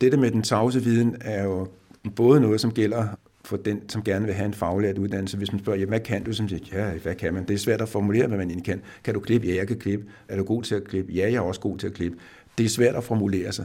det 0.00 0.18
med 0.18 0.30
den 0.30 0.42
tavse 0.42 0.82
viden 0.82 1.16
er 1.20 1.44
jo 1.44 1.68
både 2.16 2.40
noget, 2.40 2.60
som 2.60 2.72
gælder 2.72 3.08
for 3.44 3.56
den, 3.56 3.88
som 3.88 4.02
gerne 4.02 4.26
vil 4.26 4.34
have 4.34 4.46
en 4.46 4.54
faglært 4.54 4.98
uddannelse. 4.98 5.36
Hvis 5.36 5.52
man 5.52 5.60
spørger, 5.60 5.78
ja, 5.78 5.84
hvad 5.84 6.00
kan 6.00 6.24
du? 6.24 6.32
Så 6.32 6.44
siger 6.48 6.60
ja, 6.72 6.98
hvad 6.98 7.14
kan 7.14 7.34
man? 7.34 7.44
Det 7.48 7.54
er 7.54 7.58
svært 7.58 7.80
at 7.80 7.88
formulere, 7.88 8.26
hvad 8.26 8.38
man 8.38 8.48
egentlig 8.48 8.64
kan. 8.64 8.82
Kan 9.04 9.14
du 9.14 9.20
klippe? 9.20 9.46
Ja, 9.46 9.54
jeg 9.54 9.68
kan 9.68 9.78
klippe. 9.78 10.06
Er 10.28 10.36
du 10.36 10.44
god 10.44 10.62
til 10.62 10.74
at 10.74 10.84
klippe? 10.84 11.12
Ja, 11.12 11.22
jeg 11.22 11.34
er 11.34 11.40
også 11.40 11.60
god 11.60 11.78
til 11.78 11.86
at 11.86 11.92
klippe. 11.92 12.18
Det 12.58 12.66
er 12.66 12.70
svært 12.70 12.94
at 12.94 13.04
formulere 13.04 13.52
sig. 13.52 13.64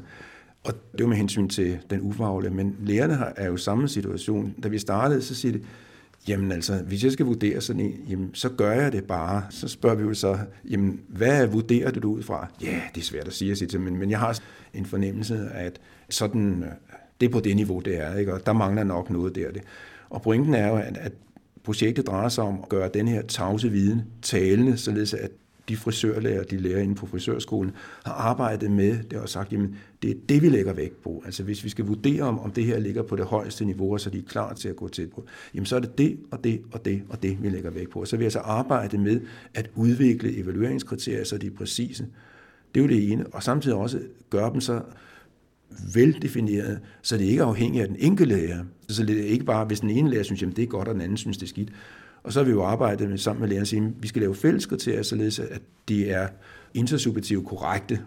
Og 0.63 0.73
det 0.91 1.01
var 1.01 1.07
med 1.07 1.17
hensyn 1.17 1.49
til 1.49 1.77
den 1.89 2.01
ufagle. 2.01 2.49
Men 2.49 2.75
lærerne 2.79 3.17
er 3.35 3.47
jo 3.47 3.57
samme 3.57 3.87
situation. 3.87 4.55
Da 4.63 4.67
vi 4.67 4.79
startede, 4.79 5.21
så 5.21 5.35
siger 5.35 5.51
de, 5.51 5.61
jamen 6.27 6.51
altså, 6.51 6.75
hvis 6.75 7.03
jeg 7.03 7.11
skal 7.11 7.25
vurdere 7.25 7.61
sådan 7.61 7.79
en, 7.79 7.93
jamen, 8.09 8.29
så 8.33 8.49
gør 8.49 8.71
jeg 8.71 8.91
det 8.91 9.03
bare. 9.03 9.43
Så 9.49 9.67
spørger 9.67 9.95
vi 9.95 10.03
jo 10.03 10.13
så, 10.13 10.37
jamen, 10.69 10.99
hvad 11.07 11.47
vurderer 11.47 11.91
du 11.91 12.11
ud 12.11 12.23
fra? 12.23 12.47
Ja, 12.61 12.81
det 12.95 13.01
er 13.01 13.05
svært 13.05 13.27
at 13.27 13.33
sige, 13.33 13.49
jeg 13.49 13.57
siger 13.57 13.69
til, 13.69 13.79
men, 13.79 13.97
men 13.97 14.11
jeg 14.11 14.19
har 14.19 14.39
en 14.73 14.85
fornemmelse 14.85 15.49
af, 15.53 15.65
at 15.65 15.79
sådan, 16.09 16.63
øh, 16.63 16.69
det 17.21 17.25
er 17.25 17.31
på 17.31 17.39
det 17.39 17.55
niveau, 17.55 17.79
det 17.79 17.97
er, 18.01 18.15
ikke? 18.15 18.33
og 18.33 18.45
der 18.45 18.53
mangler 18.53 18.83
nok 18.83 19.09
noget 19.09 19.35
der. 19.35 19.51
Det. 19.51 19.61
Og 20.09 20.21
pointen 20.21 20.53
er 20.53 20.67
jo, 20.67 20.75
at, 20.75 20.97
at 20.97 21.11
projektet 21.63 22.07
drejer 22.07 22.29
sig 22.29 22.43
om 22.43 22.59
at 22.63 22.69
gøre 22.69 22.89
den 22.93 23.07
her 23.07 23.21
tavse 23.21 23.69
viden 23.69 24.01
talende, 24.21 24.77
således 24.77 25.13
at 25.13 25.31
de 25.69 25.77
frisørlærer, 25.77 26.43
de 26.43 26.57
lærer 26.57 26.81
inde 26.81 26.95
på 26.95 27.05
frisørskolen, 27.05 27.71
har 28.05 28.13
arbejdet 28.13 28.71
med 28.71 28.97
det 29.11 29.19
og 29.19 29.29
sagt, 29.29 29.51
jamen 29.51 29.75
det 30.01 30.11
er 30.11 30.15
det, 30.29 30.41
vi 30.41 30.49
lægger 30.49 30.73
vægt 30.73 31.03
på. 31.03 31.23
Altså 31.25 31.43
hvis 31.43 31.63
vi 31.63 31.69
skal 31.69 31.85
vurdere, 31.85 32.23
om, 32.23 32.39
om 32.39 32.51
det 32.51 32.65
her 32.65 32.79
ligger 32.79 33.03
på 33.03 33.15
det 33.15 33.25
højeste 33.25 33.65
niveau, 33.65 33.97
så 33.97 34.09
de 34.09 34.17
er 34.17 34.23
klar 34.27 34.53
til 34.53 34.69
at 34.69 34.75
gå 34.75 34.87
til 34.87 35.07
på, 35.07 35.25
jamen 35.53 35.65
så 35.65 35.75
er 35.75 35.79
det 35.79 35.97
det 35.97 36.19
og 36.31 36.43
det 36.43 36.61
og 36.71 36.85
det 36.85 37.03
og 37.09 37.23
det, 37.23 37.43
vi 37.43 37.49
lægger 37.49 37.69
vægt 37.69 37.89
på. 37.89 37.99
Og 37.99 38.07
så 38.07 38.17
vil 38.17 38.23
jeg 38.23 38.31
så 38.31 38.39
arbejde 38.39 38.97
med 38.97 39.21
at 39.53 39.69
udvikle 39.75 40.37
evalueringskriterier, 40.37 41.23
så 41.23 41.37
de 41.37 41.47
er 41.47 41.51
præcise. 41.57 42.07
Det 42.75 42.81
er 42.81 42.85
jo 42.85 42.89
det 42.89 43.11
ene. 43.11 43.27
Og 43.27 43.43
samtidig 43.43 43.77
også 43.77 43.99
gøre 44.29 44.53
dem 44.53 44.61
så 44.61 44.81
veldefineret, 45.93 46.79
så 47.01 47.17
det 47.17 47.23
ikke 47.23 47.41
er 47.41 47.45
afhængigt 47.45 47.81
af 47.81 47.87
den 47.87 47.97
enkelte 47.99 48.35
lærer. 48.35 48.63
Så 48.89 49.05
det 49.05 49.19
er 49.19 49.23
ikke 49.23 49.45
bare, 49.45 49.65
hvis 49.65 49.79
den 49.79 49.89
ene 49.89 50.09
lærer 50.09 50.23
synes, 50.23 50.43
at 50.43 50.55
det 50.55 50.63
er 50.63 50.67
godt, 50.67 50.87
og 50.87 50.93
den 50.93 51.01
anden 51.01 51.17
synes, 51.17 51.37
det 51.37 51.43
er 51.43 51.49
skidt. 51.49 51.69
Og 52.23 52.33
så 52.33 52.39
har 52.39 52.45
vi 52.45 52.51
jo 52.51 52.63
arbejdet 52.63 53.09
med, 53.09 53.17
sammen 53.17 53.41
med 53.41 53.49
lærerne, 53.49 53.87
at 53.87 53.93
vi 54.03 54.07
skal 54.07 54.21
lave 54.21 54.35
fælles 54.35 54.65
kriterier, 54.65 55.03
således 55.03 55.39
at 55.39 55.61
de 55.89 56.09
er 56.09 56.27
intersubjektivt 56.73 57.47
korrekte. 57.47 57.99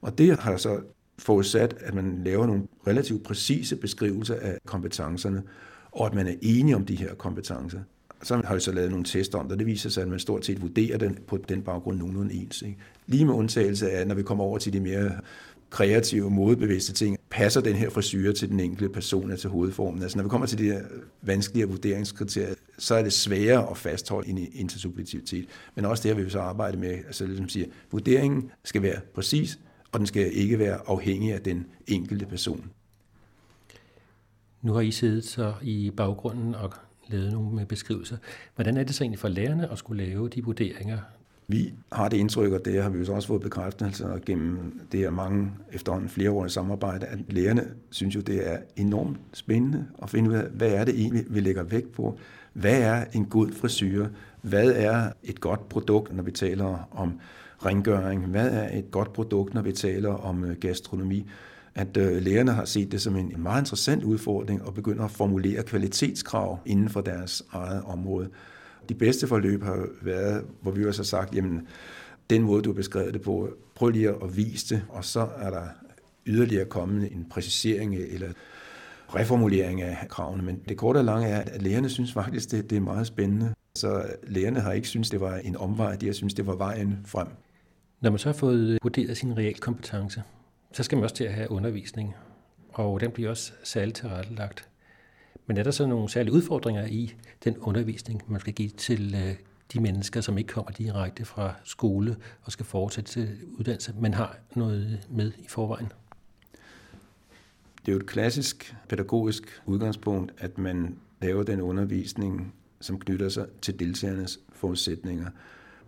Og 0.00 0.18
det 0.18 0.38
har 0.38 0.56
så 0.56 0.80
forudsat, 1.18 1.74
at 1.80 1.94
man 1.94 2.20
laver 2.24 2.46
nogle 2.46 2.62
relativt 2.86 3.22
præcise 3.22 3.76
beskrivelser 3.76 4.34
af 4.34 4.58
kompetencerne, 4.66 5.42
og 5.92 6.06
at 6.06 6.14
man 6.14 6.26
er 6.26 6.34
enige 6.42 6.76
om 6.76 6.84
de 6.84 6.96
her 6.96 7.14
kompetencer. 7.14 7.80
Så 8.22 8.42
har 8.44 8.54
vi 8.54 8.60
så 8.60 8.72
lavet 8.72 8.90
nogle 8.90 9.04
tester 9.04 9.38
om 9.38 9.44
det, 9.44 9.52
og 9.52 9.58
det 9.58 9.66
viser 9.66 9.90
sig, 9.90 10.02
at 10.02 10.08
man 10.08 10.18
stort 10.18 10.46
set 10.46 10.62
vurderer 10.62 10.98
den 10.98 11.18
på 11.26 11.36
den 11.48 11.62
baggrund 11.62 11.98
nogenlunde 11.98 12.34
ens. 12.34 12.62
Ikke? 12.62 12.76
Lige 13.06 13.24
med 13.24 13.34
undtagelse 13.34 13.90
af, 13.90 14.06
når 14.06 14.14
vi 14.14 14.22
kommer 14.22 14.44
over 14.44 14.58
til 14.58 14.72
de 14.72 14.80
mere 14.80 15.10
kreative, 15.70 16.30
modebevidste 16.30 16.92
ting, 16.92 17.18
passer 17.30 17.60
den 17.60 17.74
her 17.74 17.90
frisyr 17.90 18.32
til 18.32 18.48
den 18.48 18.60
enkelte 18.60 18.88
person 18.88 19.30
og 19.30 19.38
til 19.38 19.50
hovedformen. 19.50 20.02
Altså 20.02 20.18
når 20.18 20.22
vi 20.22 20.28
kommer 20.28 20.46
til 20.46 20.58
de 20.58 20.64
her 20.64 20.82
vanskelige 21.22 21.68
vurderingskriterier, 21.68 22.54
så 22.78 22.94
er 22.94 23.02
det 23.02 23.12
sværere 23.12 23.70
at 23.70 23.76
fastholde 23.76 24.28
en 24.28 24.48
intersubjektivitet. 24.52 25.46
Men 25.74 25.84
også 25.84 26.02
det 26.02 26.08
her 26.08 26.16
vil 26.16 26.24
vi 26.24 26.30
så 26.30 26.40
arbejde 26.40 26.76
med, 26.76 26.90
altså 26.90 27.26
ligesom 27.26 27.48
siger, 27.48 27.66
vurderingen 27.90 28.50
skal 28.64 28.82
være 28.82 29.00
præcis, 29.14 29.58
og 29.92 29.98
den 29.98 30.06
skal 30.06 30.36
ikke 30.36 30.58
være 30.58 30.78
afhængig 30.86 31.32
af 31.32 31.40
den 31.40 31.66
enkelte 31.86 32.26
person. 32.26 32.70
Nu 34.62 34.72
har 34.72 34.80
I 34.80 34.90
siddet 34.90 35.24
så 35.24 35.54
i 35.62 35.90
baggrunden 35.96 36.54
og 36.54 36.72
lavet 37.08 37.32
nogle 37.32 37.66
beskrivelser. 37.66 38.16
Hvordan 38.54 38.76
er 38.76 38.84
det 38.84 38.94
så 38.94 39.04
egentlig 39.04 39.18
for 39.18 39.28
lærerne 39.28 39.72
at 39.72 39.78
skulle 39.78 40.04
lave 40.04 40.28
de 40.28 40.44
vurderinger? 40.44 40.98
Vi 41.48 41.74
har 41.92 42.08
det 42.08 42.16
indtryk, 42.16 42.52
og 42.52 42.64
det 42.64 42.82
har 42.82 42.90
vi 42.90 42.98
jo 42.98 43.14
også 43.14 43.28
fået 43.28 43.42
bekræftelse 43.42 44.06
gennem 44.26 44.80
det 44.92 45.00
her 45.00 45.10
mange 45.10 45.52
efterhånden 45.72 46.08
flereårige 46.08 46.50
samarbejde, 46.50 47.06
at 47.06 47.18
lærerne 47.28 47.64
synes 47.90 48.14
jo, 48.14 48.20
det 48.20 48.52
er 48.52 48.58
enormt 48.76 49.18
spændende 49.32 49.86
at 50.02 50.10
finde 50.10 50.30
ud 50.30 50.34
af, 50.34 50.44
hvad 50.44 50.72
er 50.72 50.84
det 50.84 51.00
egentlig, 51.00 51.24
vi 51.30 51.40
lægger 51.40 51.62
vægt 51.62 51.92
på? 51.92 52.18
Hvad 52.52 52.80
er 52.80 53.04
en 53.12 53.24
god 53.24 53.52
frisyr? 53.52 54.08
Hvad 54.42 54.72
er 54.72 55.12
et 55.24 55.40
godt 55.40 55.68
produkt, 55.68 56.16
når 56.16 56.22
vi 56.22 56.30
taler 56.30 56.88
om 56.90 57.20
rengøring? 57.64 58.26
Hvad 58.26 58.50
er 58.50 58.78
et 58.78 58.90
godt 58.90 59.12
produkt, 59.12 59.54
når 59.54 59.62
vi 59.62 59.72
taler 59.72 60.10
om 60.10 60.44
øh, 60.44 60.56
gastronomi? 60.56 61.26
At 61.74 61.96
øh, 61.96 62.22
lærerne 62.22 62.52
har 62.52 62.64
set 62.64 62.92
det 62.92 63.02
som 63.02 63.16
en 63.16 63.34
meget 63.38 63.62
interessant 63.62 64.04
udfordring 64.04 64.62
og 64.62 64.74
begynder 64.74 65.04
at 65.04 65.10
formulere 65.10 65.62
kvalitetskrav 65.62 66.58
inden 66.66 66.88
for 66.88 67.00
deres 67.00 67.42
eget 67.52 67.82
område. 67.84 68.28
De 68.88 68.94
bedste 68.94 69.26
forløb 69.26 69.62
har 69.62 69.86
været, 70.02 70.44
hvor 70.62 70.70
vi 70.70 70.86
også 70.86 71.00
har 71.00 71.04
sagt, 71.04 71.34
jamen, 71.34 71.66
den 72.30 72.42
måde, 72.42 72.62
du 72.62 72.68
har 72.70 72.74
beskrevet 72.74 73.14
det 73.14 73.22
på, 73.22 73.48
prøv 73.74 73.88
lige 73.88 74.08
at 74.08 74.36
vise 74.36 74.74
det, 74.74 74.82
og 74.88 75.04
så 75.04 75.28
er 75.38 75.50
der 75.50 75.66
yderligere 76.26 76.64
kommet 76.64 77.12
en 77.12 77.26
præcisering 77.30 77.94
eller 77.96 78.28
reformulering 79.14 79.82
af 79.82 80.08
kravene. 80.08 80.42
Men 80.42 80.60
det 80.68 80.76
korte 80.76 80.98
og 80.98 81.04
lange 81.04 81.28
er, 81.28 81.40
at 81.40 81.62
lærerne 81.62 81.88
synes 81.88 82.12
faktisk, 82.12 82.50
det, 82.50 82.70
det 82.70 82.76
er 82.76 82.80
meget 82.80 83.06
spændende. 83.06 83.54
Så 83.74 84.06
lærerne 84.26 84.60
har 84.60 84.72
ikke 84.72 84.88
synes 84.88 85.10
det 85.10 85.20
var 85.20 85.36
en 85.36 85.56
omvej, 85.56 85.96
de 85.96 86.06
har 86.06 86.12
synes 86.12 86.34
det 86.34 86.46
var 86.46 86.56
vejen 86.56 86.98
frem. 87.04 87.26
Når 88.00 88.10
man 88.10 88.18
så 88.18 88.28
har 88.28 88.34
fået 88.34 88.78
vurderet 88.82 89.16
sin 89.16 89.36
realkompetence, 89.36 90.22
så 90.72 90.82
skal 90.82 90.96
man 90.96 91.02
også 91.02 91.16
til 91.16 91.24
at 91.24 91.34
have 91.34 91.50
undervisning, 91.50 92.14
og 92.68 93.00
den 93.00 93.10
bliver 93.10 93.30
også 93.30 93.52
særligt 93.64 93.96
tilrettelagt. 93.96 94.68
Men 95.46 95.56
er 95.56 95.62
der 95.62 95.70
så 95.70 95.86
nogle 95.86 96.08
særlige 96.08 96.34
udfordringer 96.34 96.86
i 96.86 97.14
den 97.44 97.58
undervisning, 97.58 98.22
man 98.26 98.40
skal 98.40 98.52
give 98.52 98.68
til 98.68 99.14
øh, 99.14 99.34
de 99.72 99.80
mennesker, 99.80 100.20
som 100.20 100.38
ikke 100.38 100.48
kommer 100.48 100.70
direkte 100.70 101.24
fra 101.24 101.54
skole 101.64 102.16
og 102.42 102.52
skal 102.52 102.66
fortsætte 102.66 103.10
til 103.10 103.28
uddannelse, 103.58 103.94
men 104.00 104.14
har 104.14 104.36
noget 104.54 105.06
med 105.10 105.32
i 105.38 105.46
forvejen? 105.48 105.92
Det 107.86 107.92
er 107.92 107.92
jo 107.92 107.98
et 107.98 108.06
klassisk 108.06 108.76
pædagogisk 108.88 109.62
udgangspunkt, 109.66 110.32
at 110.38 110.58
man 110.58 110.96
laver 111.22 111.42
den 111.42 111.60
undervisning, 111.60 112.54
som 112.80 112.98
knytter 112.98 113.28
sig 113.28 113.46
til 113.62 113.78
deltagernes 113.78 114.40
forudsætninger. 114.52 115.26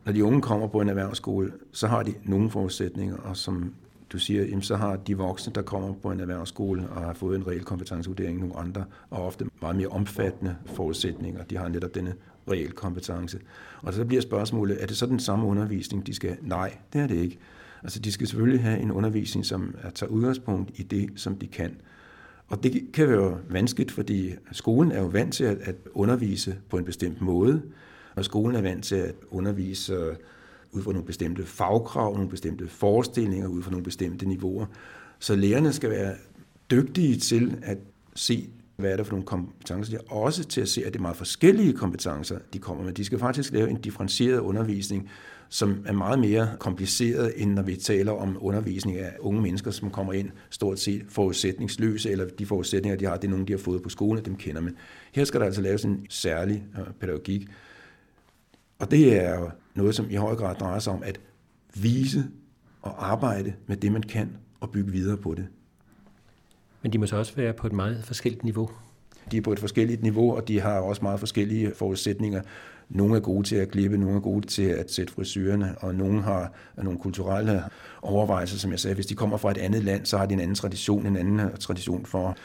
Når 0.05 0.13
de 0.13 0.25
unge 0.25 0.43
kommer 0.43 0.67
på 0.67 0.81
en 0.81 0.89
erhvervsskole, 0.89 1.53
så 1.73 1.87
har 1.87 2.03
de 2.03 2.15
nogle 2.25 2.51
forudsætninger, 2.51 3.17
og 3.17 3.37
som 3.37 3.75
du 4.13 4.19
siger, 4.19 4.45
jamen, 4.45 4.63
så 4.63 4.77
har 4.77 4.97
de 4.97 5.17
voksne, 5.17 5.53
der 5.53 5.63
kommer 5.63 5.95
på 5.95 6.11
en 6.11 6.21
erhvervsskole 6.21 6.89
og 6.89 7.03
har 7.03 7.13
fået 7.13 7.37
en 7.37 7.47
reel 7.47 7.65
kompetencevurdering, 7.65 8.39
nogle 8.39 8.57
andre, 8.57 8.85
og 9.11 9.27
ofte 9.27 9.47
meget 9.61 9.77
mere 9.77 9.89
omfattende 9.89 10.57
forudsætninger. 10.67 11.45
De 11.45 11.57
har 11.57 11.69
netop 11.69 11.95
denne 11.95 12.15
reel 12.51 12.73
kompetence. 12.73 13.39
Og 13.83 13.95
så 13.95 14.05
bliver 14.05 14.23
spørgsmålet, 14.23 14.83
er 14.83 14.87
det 14.87 14.97
så 14.97 15.07
den 15.07 15.21
samme 15.21 15.47
undervisning, 15.47 16.07
de 16.07 16.15
skal? 16.15 16.37
Nej, 16.43 16.77
det 16.93 17.01
er 17.01 17.07
det 17.07 17.17
ikke. 17.17 17.39
Altså, 17.83 17.99
de 17.99 18.13
skal 18.13 18.27
selvfølgelig 18.27 18.63
have 18.63 18.81
en 18.81 18.91
undervisning, 18.91 19.47
som 19.47 19.75
tager 19.95 20.11
udgangspunkt 20.11 20.71
i 20.75 20.83
det, 20.83 21.11
som 21.17 21.37
de 21.37 21.47
kan. 21.47 21.77
Og 22.49 22.63
det 22.63 22.89
kan 22.93 23.09
være 23.09 23.39
vanskeligt, 23.49 23.91
fordi 23.91 24.35
skolen 24.53 24.93
er 24.93 25.01
jo 25.01 25.07
vant 25.07 25.35
til 25.35 25.45
at, 25.45 25.77
undervise 25.95 26.57
på 26.71 26.79
en 26.79 26.85
bestemt 26.85 27.21
måde, 27.21 27.63
og 28.15 28.25
skolen 28.25 28.57
er 28.57 28.63
vant 28.63 28.85
til 28.85 28.97
at 28.97 29.15
undervise 29.31 30.17
ud 30.73 30.83
fra 30.83 30.93
nogle 30.93 31.07
bestemte 31.07 31.47
fagkrav, 31.47 32.15
nogle 32.15 32.29
bestemte 32.29 32.69
forestillinger, 32.69 33.49
ud 33.49 33.63
fra 33.63 33.71
nogle 33.71 33.85
bestemte 33.85 34.27
niveauer. 34.27 34.67
Så 35.19 35.37
lærerne 35.37 35.73
skal 35.73 35.91
være 35.91 36.15
dygtige 36.71 37.17
til 37.17 37.59
at 37.63 37.79
se 38.15 38.49
hvad 38.79 38.93
er 38.93 38.97
der 38.97 39.05
for 39.05 39.13
nogle 39.13 39.27
kompetencer, 39.27 39.99
de 39.99 40.05
har, 40.09 40.17
også 40.17 40.45
til 40.45 40.61
at 40.61 40.69
se, 40.69 40.85
at 40.85 40.93
det 40.93 40.99
er 40.99 41.03
meget 41.03 41.17
forskellige 41.17 41.73
kompetencer, 41.73 42.39
de 42.53 42.59
kommer 42.59 42.85
med. 42.85 42.93
De 42.93 43.05
skal 43.05 43.19
faktisk 43.19 43.53
lave 43.53 43.71
en 43.71 43.81
differentieret 43.81 44.39
undervisning, 44.39 45.11
som 45.49 45.85
er 45.87 45.93
meget 45.93 46.19
mere 46.19 46.49
kompliceret, 46.59 47.33
end 47.37 47.53
når 47.53 47.63
vi 47.63 47.77
taler 47.77 48.13
om 48.13 48.37
undervisning 48.41 48.99
af 48.99 49.13
unge 49.21 49.43
mennesker, 49.43 49.71
som 49.71 49.91
kommer 49.91 50.13
ind 50.13 50.31
stort 50.51 50.79
set 50.79 51.05
forudsætningsløse, 51.09 52.11
eller 52.11 52.29
de 52.39 52.47
forudsætninger, 52.47 52.97
de 52.97 53.05
har, 53.05 53.17
det 53.17 53.25
er 53.25 53.31
nogle, 53.31 53.47
de 53.47 53.53
har 53.53 53.59
fået 53.59 53.83
på 53.83 53.89
skolen, 53.89 54.25
dem 54.25 54.37
kender 54.37 54.61
man. 54.61 54.77
Her 55.13 55.25
skal 55.25 55.41
der 55.41 55.47
altså 55.47 55.61
laves 55.61 55.85
en 55.85 56.07
særlig 56.09 56.65
øh, 56.79 56.85
pædagogik. 57.01 57.49
Og 58.79 58.91
det 58.91 59.23
er 59.25 59.39
jo 59.39 59.51
noget, 59.79 59.95
som 59.95 60.11
i 60.11 60.15
høj 60.15 60.35
grad 60.35 60.55
drejer 60.55 60.79
sig 60.79 60.93
om 60.93 61.03
at 61.03 61.21
vise 61.75 62.25
og 62.83 63.11
arbejde 63.11 63.53
med 63.67 63.77
det, 63.77 63.93
man 63.93 64.03
kan, 64.03 64.37
og 64.61 64.71
bygge 64.71 64.93
videre 64.93 65.17
på 65.17 65.35
det. 65.35 65.47
Men 66.83 66.93
de 66.93 66.99
må 66.99 67.07
så 67.07 67.17
også 67.17 67.35
være 67.37 67.53
på 67.53 67.67
et 67.67 67.73
meget 67.73 68.05
forskelligt 68.05 68.45
niveau. 68.45 68.71
De 69.31 69.37
er 69.37 69.41
på 69.43 69.53
et 69.53 69.59
forskelligt 69.59 70.03
niveau, 70.03 70.37
og 70.37 70.49
de 70.49 70.61
har 70.61 70.79
også 70.79 71.03
meget 71.03 71.21
forskellige 71.21 71.73
forudsætninger. 71.75 72.43
Nogle 72.89 73.17
er 73.17 73.21
gode 73.21 73.47
til 73.47 73.57
at 73.57 73.71
klippe, 73.71 73.99
nogle 73.99 74.17
er 74.17 74.21
gode 74.21 74.47
til 74.47 74.63
at 74.63 74.93
sætte 74.93 75.13
frisyrerne, 75.13 75.75
og 75.79 75.95
nogle 75.95 76.23
har 76.23 76.53
nogle 76.77 76.99
kulturelle 76.99 77.63
overvejelser, 78.03 78.59
som 78.59 78.71
jeg 78.71 78.81
sagde. 78.81 78.95
Hvis 78.95 79.07
de 79.07 79.15
kommer 79.15 79.37
fra 79.37 79.51
et 79.51 79.59
andet 79.59 79.85
land, 79.85 80.07
så 80.07 80.19
har 80.19 80.27
de 80.27 80.35
en 80.35 80.41
anden 80.41 80.55
tradition, 80.55 81.07
en 81.07 81.17
anden 81.17 81.57
tradition 81.61 82.07
for 82.07 82.37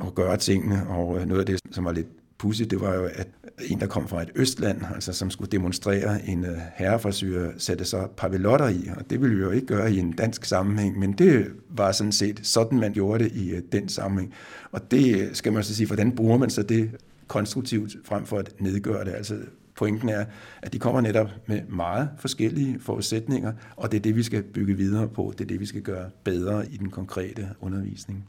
at 0.00 0.14
gøre 0.14 0.36
tingene, 0.36 0.88
og 0.88 1.26
noget 1.26 1.40
af 1.40 1.46
det, 1.46 1.60
som 1.70 1.84
var 1.84 1.92
lidt 1.92 2.08
pudsigt, 2.42 2.70
det 2.70 2.80
var 2.80 2.94
jo, 2.94 3.04
at 3.04 3.28
en, 3.68 3.80
der 3.80 3.86
kom 3.86 4.08
fra 4.08 4.22
et 4.22 4.30
østland, 4.34 4.80
altså 4.94 5.12
som 5.12 5.30
skulle 5.30 5.50
demonstrere 5.50 6.28
en 6.28 6.44
øh, 6.44 6.58
herrefrisyr, 6.74 7.50
satte 7.58 7.84
så 7.84 8.08
pavelotter 8.16 8.68
i, 8.68 8.90
og 8.96 9.10
det 9.10 9.20
ville 9.20 9.36
vi 9.36 9.42
jo 9.42 9.50
ikke 9.50 9.66
gøre 9.66 9.92
i 9.92 9.98
en 9.98 10.12
dansk 10.12 10.44
sammenhæng, 10.44 10.98
men 10.98 11.12
det 11.12 11.46
var 11.70 11.92
sådan 11.92 12.12
set 12.12 12.40
sådan, 12.42 12.80
man 12.80 12.92
gjorde 12.92 13.24
det 13.24 13.32
i 13.32 13.50
øh, 13.50 13.62
den 13.72 13.88
sammenhæng. 13.88 14.32
Og 14.72 14.90
det 14.90 15.20
øh, 15.20 15.34
skal 15.34 15.52
man 15.52 15.64
så 15.64 15.74
sige, 15.74 15.86
hvordan 15.86 16.12
bruger 16.12 16.38
man 16.38 16.50
så 16.50 16.62
det 16.62 16.90
konstruktivt 17.26 17.96
frem 18.04 18.26
for 18.26 18.38
at 18.38 18.54
nedgøre 18.58 19.04
det? 19.04 19.14
Altså 19.14 19.36
pointen 19.76 20.08
er, 20.08 20.24
at 20.62 20.72
de 20.72 20.78
kommer 20.78 21.00
netop 21.00 21.28
med 21.46 21.60
meget 21.68 22.08
forskellige 22.18 22.80
forudsætninger, 22.80 23.52
og 23.76 23.92
det 23.92 23.98
er 23.98 24.02
det, 24.02 24.16
vi 24.16 24.22
skal 24.22 24.42
bygge 24.42 24.76
videre 24.76 25.08
på. 25.08 25.34
Det 25.38 25.44
er 25.44 25.48
det, 25.48 25.60
vi 25.60 25.66
skal 25.66 25.82
gøre 25.82 26.10
bedre 26.24 26.66
i 26.72 26.76
den 26.76 26.90
konkrete 26.90 27.48
undervisning. 27.60 28.26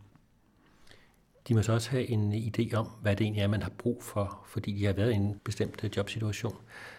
De 1.47 1.53
må 1.53 1.61
så 1.61 1.73
også 1.73 1.89
have 1.89 2.09
en 2.09 2.33
idé 2.33 2.73
om, 2.73 2.87
hvad 3.01 3.15
det 3.15 3.23
egentlig 3.23 3.41
er, 3.41 3.47
man 3.47 3.61
har 3.61 3.71
brug 3.77 4.03
for, 4.03 4.43
fordi 4.47 4.71
de 4.71 4.85
har 4.85 4.93
været 4.93 5.11
i 5.11 5.15
en 5.15 5.35
bestemt 5.43 5.83
øh, 5.83 5.97
jobsituation, 5.97 6.55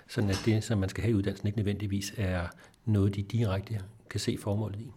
sådan 0.09 0.31
at 0.31 0.43
det, 0.45 0.65
som 0.65 0.79
man 0.79 0.89
skal 0.89 1.03
have 1.03 1.11
i 1.11 1.15
uddannelsen, 1.15 1.47
ikke 1.47 1.59
nødvendigvis 1.59 2.15
er 2.17 2.47
noget, 2.85 3.17
de 3.17 3.23
direkte 3.23 3.81
kan 4.11 4.21
se 4.21 4.39
formålet 4.41 4.81
i. 4.81 4.91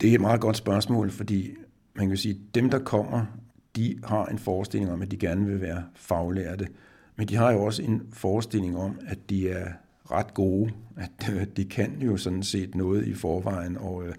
Det 0.00 0.10
er 0.10 0.14
et 0.14 0.20
meget 0.20 0.40
godt 0.40 0.56
spørgsmål, 0.56 1.10
fordi 1.10 1.50
man 1.94 2.08
kan 2.08 2.16
sige, 2.16 2.34
at 2.34 2.54
dem, 2.54 2.70
der 2.70 2.78
kommer, 2.78 3.26
de 3.76 4.00
har 4.04 4.26
en 4.26 4.38
forestilling 4.38 4.92
om, 4.92 5.02
at 5.02 5.10
de 5.10 5.16
gerne 5.16 5.46
vil 5.46 5.60
være 5.60 5.84
faglærte, 5.94 6.68
men 7.16 7.28
de 7.28 7.36
har 7.36 7.52
jo 7.52 7.62
også 7.62 7.82
en 7.82 8.02
forestilling 8.12 8.76
om, 8.76 8.98
at 9.06 9.30
de 9.30 9.48
er 9.48 9.72
ret 10.10 10.34
gode, 10.34 10.72
at 10.96 11.32
øh, 11.32 11.46
de 11.56 11.64
kan 11.64 12.02
jo 12.02 12.16
sådan 12.16 12.42
set 12.42 12.74
noget 12.74 13.06
i 13.06 13.14
forvejen, 13.14 13.76
og 13.76 14.06
øh, 14.06 14.14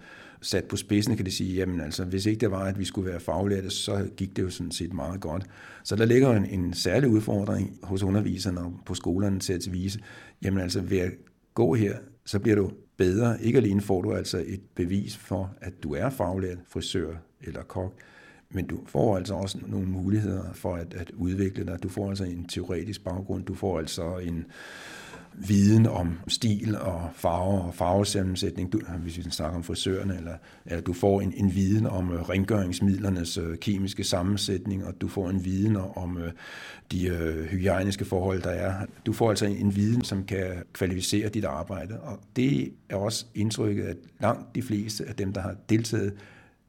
sat 0.46 0.66
på 0.66 0.76
spidsen 0.76 1.16
kan 1.16 1.26
de 1.26 1.32
sige, 1.32 1.56
jamen 1.56 1.82
altså, 1.82 2.04
hvis 2.04 2.26
ikke 2.26 2.40
det 2.40 2.52
var, 2.52 2.64
at 2.64 2.80
vi 2.80 2.86
skulle 2.86 3.12
være 3.12 3.20
faglærte, 3.20 3.70
så 3.70 4.08
gik 4.18 4.36
det 4.36 4.44
jo 4.44 4.50
sådan 4.50 4.72
set 4.72 4.94
meget 4.94 5.22
godt. 5.22 5.46
Så 5.84 5.96
der 5.96 6.06
ligger 6.06 6.32
en, 6.32 6.46
en 6.46 6.74
særlig 6.74 7.10
udfordring 7.10 7.80
hos 7.84 8.04
underviserne 8.04 8.62
og 8.62 8.74
på 8.86 8.96
skolerne 8.96 9.40
til 9.40 9.54
at 9.54 9.68
vise, 9.72 10.00
jamen 10.44 10.60
altså, 10.60 10.82
ved 10.82 10.98
at 10.98 11.12
gå 11.54 11.74
her, 11.74 11.98
så 12.26 12.40
bliver 12.40 12.56
du 12.56 12.72
bedre. 12.98 13.44
Ikke 13.44 13.58
alene 13.58 13.82
får 13.82 14.02
du 14.02 14.14
altså 14.14 14.44
et 14.48 14.62
bevis 14.76 15.18
for, 15.18 15.56
at 15.62 15.74
du 15.84 15.94
er 15.94 16.10
faglært 16.10 16.58
frisør 16.68 17.16
eller 17.42 17.64
kok, 17.64 17.94
men 18.56 18.66
du 18.66 18.80
får 18.86 19.18
altså 19.18 19.34
også 19.34 19.58
nogle 19.68 19.88
muligheder 19.88 20.54
for 20.54 20.76
at, 20.76 20.94
at 20.94 21.12
udvikle 21.12 21.66
dig. 21.66 21.84
Du 21.84 21.90
får 21.90 22.10
altså 22.10 22.24
en 22.24 22.46
teoretisk 22.46 23.04
baggrund, 23.04 23.44
du 23.44 23.56
får 23.56 23.80
altså 23.80 24.18
en 24.18 24.46
viden 25.38 25.88
om 25.88 26.20
stil 26.28 26.78
og 26.78 27.10
farver 27.14 27.60
og 27.60 27.74
farvesammensætning, 27.74 28.74
du, 28.74 28.80
hvis 29.04 29.18
vi 29.18 29.24
snakker 29.24 29.58
om 29.58 29.64
frisørerne, 29.64 30.18
eller, 30.18 30.34
eller 30.66 30.82
du 30.82 30.94
får 30.94 31.22
en, 31.22 31.34
en 31.38 31.56
viden 31.56 31.88
om 31.88 32.10
uh, 32.10 32.30
rengøringsmidlernes 32.30 33.38
uh, 33.38 33.56
kemiske 33.56 34.04
sammensætning, 34.04 34.86
og 34.86 35.02
du 35.02 35.08
får 35.08 35.30
en 35.30 35.46
viden 35.46 35.76
om 35.76 36.18
uh, 36.18 36.24
de 36.92 37.12
uh, 37.12 37.46
hygiejniske 37.46 38.06
forhold, 38.06 38.42
der 38.42 38.50
er. 38.50 38.86
Du 39.06 39.14
får 39.14 39.30
altså 39.30 39.46
en, 39.46 39.58
en 39.58 39.76
viden, 39.76 40.04
som 40.04 40.24
kan 40.24 40.64
kvalificere 40.74 41.30
dit 41.30 41.46
arbejde, 41.46 42.00
og 42.00 42.20
det 42.36 42.74
er 42.90 42.96
også 42.96 43.26
indtrykket, 43.36 43.84
at 43.84 43.98
langt 44.22 44.56
de 44.56 44.62
fleste 44.62 45.06
af 45.06 45.16
dem, 45.16 45.34
der 45.34 45.42
har 45.42 45.56
deltaget, 45.70 46.14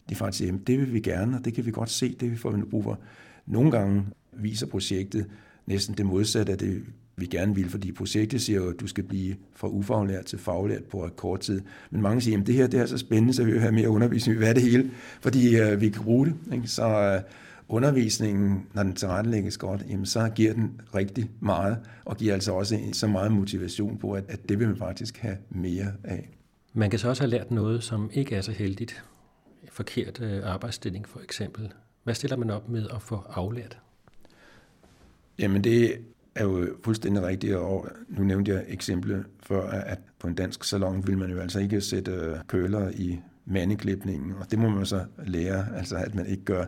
de 0.09 0.15
faktisk 0.15 0.39
siger, 0.39 0.59
det 0.67 0.79
vil 0.79 0.93
vi 0.93 1.01
gerne, 1.01 1.37
og 1.37 1.45
det 1.45 1.55
kan 1.55 1.67
vi 1.67 1.71
godt 1.71 1.91
se, 1.91 2.17
det 2.21 2.31
vi 2.31 2.37
får 2.37 2.59
brug 2.71 2.85
for. 2.85 2.99
Nogle 3.47 3.71
gange 3.71 4.05
viser 4.33 4.67
projektet 4.67 5.27
næsten 5.67 5.97
det 5.97 6.07
modsatte 6.07 6.53
af 6.53 6.59
det, 6.59 6.83
vi 7.17 7.27
gerne 7.27 7.55
vil, 7.55 7.71
fordi 7.71 7.93
projektet 7.93 8.41
siger 8.41 8.57
jo, 8.57 8.69
at 8.69 8.81
du 8.81 8.87
skal 8.87 9.05
blive 9.05 9.37
fra 9.55 9.69
ufaglært 9.69 10.25
til 10.25 10.39
faglært 10.39 10.85
på 10.85 11.11
kort 11.17 11.41
tid. 11.41 11.61
Men 11.91 12.03
mange 12.03 12.21
siger, 12.21 12.41
at 12.41 12.47
det 12.47 12.55
her 12.55 12.67
det 12.67 12.81
er 12.81 12.87
så 12.87 12.99
spændende, 12.99 13.35
så 13.35 13.45
vi 13.45 13.53
vil 13.53 13.61
have 13.61 13.73
mere 13.73 13.89
undervisning, 13.89 14.39
Hvad 14.39 14.49
er 14.49 14.53
det 14.53 14.63
hele, 14.63 14.91
fordi 15.21 15.57
øh, 15.57 15.81
vi 15.81 15.89
kan 15.89 16.03
bruge 16.03 16.27
det. 16.27 16.35
Ikke? 16.53 16.69
Så 16.69 16.89
øh, 16.89 17.21
undervisningen, 17.69 18.67
når 18.75 18.83
den 18.83 18.93
tilrettelægges 18.93 19.59
godt, 19.59 19.85
jamen, 19.89 20.07
så 20.07 20.29
giver 20.29 20.53
den 20.53 20.81
rigtig 20.95 21.31
meget, 21.41 21.79
og 22.05 22.17
giver 22.17 22.35
altså 22.35 22.53
også 22.53 22.79
så 22.93 23.07
meget 23.07 23.33
motivation 23.33 23.99
på, 23.99 24.13
at, 24.13 24.25
at 24.29 24.49
det 24.49 24.59
vil 24.59 24.69
man 24.69 24.77
faktisk 24.77 25.19
have 25.19 25.37
mere 25.51 25.87
af. 26.05 26.29
Man 26.75 26.91
kan 26.91 26.99
så 26.99 27.09
også 27.09 27.23
have 27.23 27.31
lært 27.31 27.51
noget, 27.51 27.85
som 27.85 28.11
ikke 28.13 28.37
er 28.37 28.41
så 28.41 28.53
heldigt. 28.53 29.05
Forkert 29.77 30.21
øh, 30.21 30.41
arbejdsstilling 30.45 31.09
for 31.09 31.21
eksempel. 31.21 31.73
Hvad 32.05 32.15
stiller 32.15 32.37
man 32.37 32.51
op 32.51 32.69
med 32.69 32.87
at 32.95 33.03
få 33.03 33.25
aflært? 33.29 33.79
Jamen 35.39 35.65
det 35.65 35.99
er 36.35 36.45
jo 36.45 36.69
fuldstændig 36.85 37.23
rigtigt, 37.23 37.57
og 37.57 37.89
nu 38.09 38.25
nævnte 38.25 38.53
jeg 38.53 38.65
eksemplet 38.69 39.25
før, 39.43 39.71
at 39.71 39.99
på 40.19 40.27
en 40.27 40.35
dansk 40.35 40.65
salon 40.65 41.07
vil 41.07 41.19
man 41.19 41.31
jo 41.31 41.39
altså 41.39 41.61
ikke 41.61 41.81
sætte 41.81 42.13
øh, 42.13 42.37
køler 42.47 42.91
i 42.91 43.21
mandeklipningen, 43.45 44.33
og 44.41 44.51
det 44.51 44.59
må 44.59 44.69
man 44.69 44.87
så 44.87 45.05
lære, 45.25 45.67
altså 45.77 45.97
at 45.97 46.15
man 46.15 46.27
ikke 46.27 46.45
gør. 46.45 46.65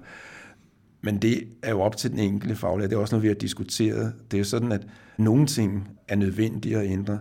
Men 1.01 1.19
det 1.19 1.49
er 1.63 1.71
jo 1.71 1.81
op 1.81 1.97
til 1.97 2.11
den 2.11 2.19
enkelte 2.19 2.57
faglærer. 2.57 2.89
Det 2.89 2.97
er 2.97 3.01
også 3.01 3.15
noget, 3.15 3.23
vi 3.23 3.29
har 3.29 3.35
diskuteret. 3.35 4.15
Det 4.31 4.37
er 4.37 4.39
jo 4.39 4.45
sådan, 4.45 4.73
at 4.73 4.87
nogle 5.19 5.47
ting 5.47 5.99
er 6.09 6.17
nødvendige 6.17 6.79
at 6.79 6.91
ændre, 6.91 7.19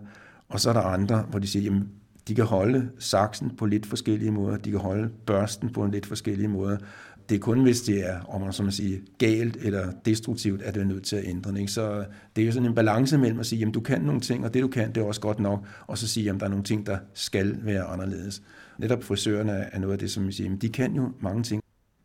og 0.49 0.59
så 0.59 0.69
er 0.69 0.73
der 0.73 0.81
andre, 0.81 1.21
hvor 1.21 1.39
de 1.39 1.47
siger, 1.47 1.63
jamen, 1.63 1.89
de 2.27 2.35
kan 2.35 2.45
holde 2.45 2.89
saksen 2.99 3.51
på 3.57 3.65
lidt 3.65 3.85
forskellige 3.85 4.31
måder, 4.31 4.57
de 4.57 4.71
kan 4.71 4.79
holde 4.79 5.09
børsten 5.25 5.69
på 5.69 5.83
en 5.83 5.91
lidt 5.91 6.05
forskellige 6.05 6.47
måder, 6.47 6.77
det 7.29 7.35
er 7.35 7.39
kun, 7.39 7.61
hvis 7.61 7.81
det 7.81 8.09
er, 8.09 8.19
om 8.21 8.41
man 8.41 8.53
så 8.53 8.63
må 8.63 8.71
sige, 8.71 9.01
galt 9.17 9.57
eller 9.61 9.91
destruktivt, 10.05 10.61
at 10.61 10.75
det 10.75 10.81
er 10.81 10.85
nødt 10.85 11.03
til 11.03 11.15
at 11.15 11.23
ændre 11.25 11.51
den. 11.51 11.57
Ikke? 11.57 11.71
Så 11.71 12.05
det 12.35 12.41
er 12.41 12.45
jo 12.45 12.51
sådan 12.51 12.69
en 12.69 12.75
balance 12.75 13.17
mellem 13.17 13.39
at 13.39 13.45
sige, 13.45 13.67
at 13.67 13.73
du 13.73 13.79
kan 13.79 14.01
nogle 14.01 14.21
ting, 14.21 14.45
og 14.45 14.53
det 14.53 14.61
du 14.61 14.67
kan, 14.67 14.87
det 14.87 15.01
er 15.01 15.05
også 15.05 15.21
godt 15.21 15.39
nok, 15.39 15.65
og 15.87 15.97
så 15.97 16.07
sige, 16.07 16.29
at 16.29 16.39
der 16.39 16.45
er 16.45 16.49
nogle 16.49 16.63
ting, 16.63 16.85
der 16.85 16.97
skal 17.13 17.57
være 17.61 17.83
anderledes. 17.83 18.41
Netop 18.77 19.03
frisørerne 19.03 19.51
er 19.51 19.79
noget 19.79 19.93
af 19.93 19.99
det, 19.99 20.11
som 20.11 20.27
vi 20.27 20.31
siger, 20.31 20.53
at 20.53 20.61
de 20.61 20.69
kan 20.69 20.95
jo 20.95 21.11
mange 21.19 21.43
ting. 21.43 21.61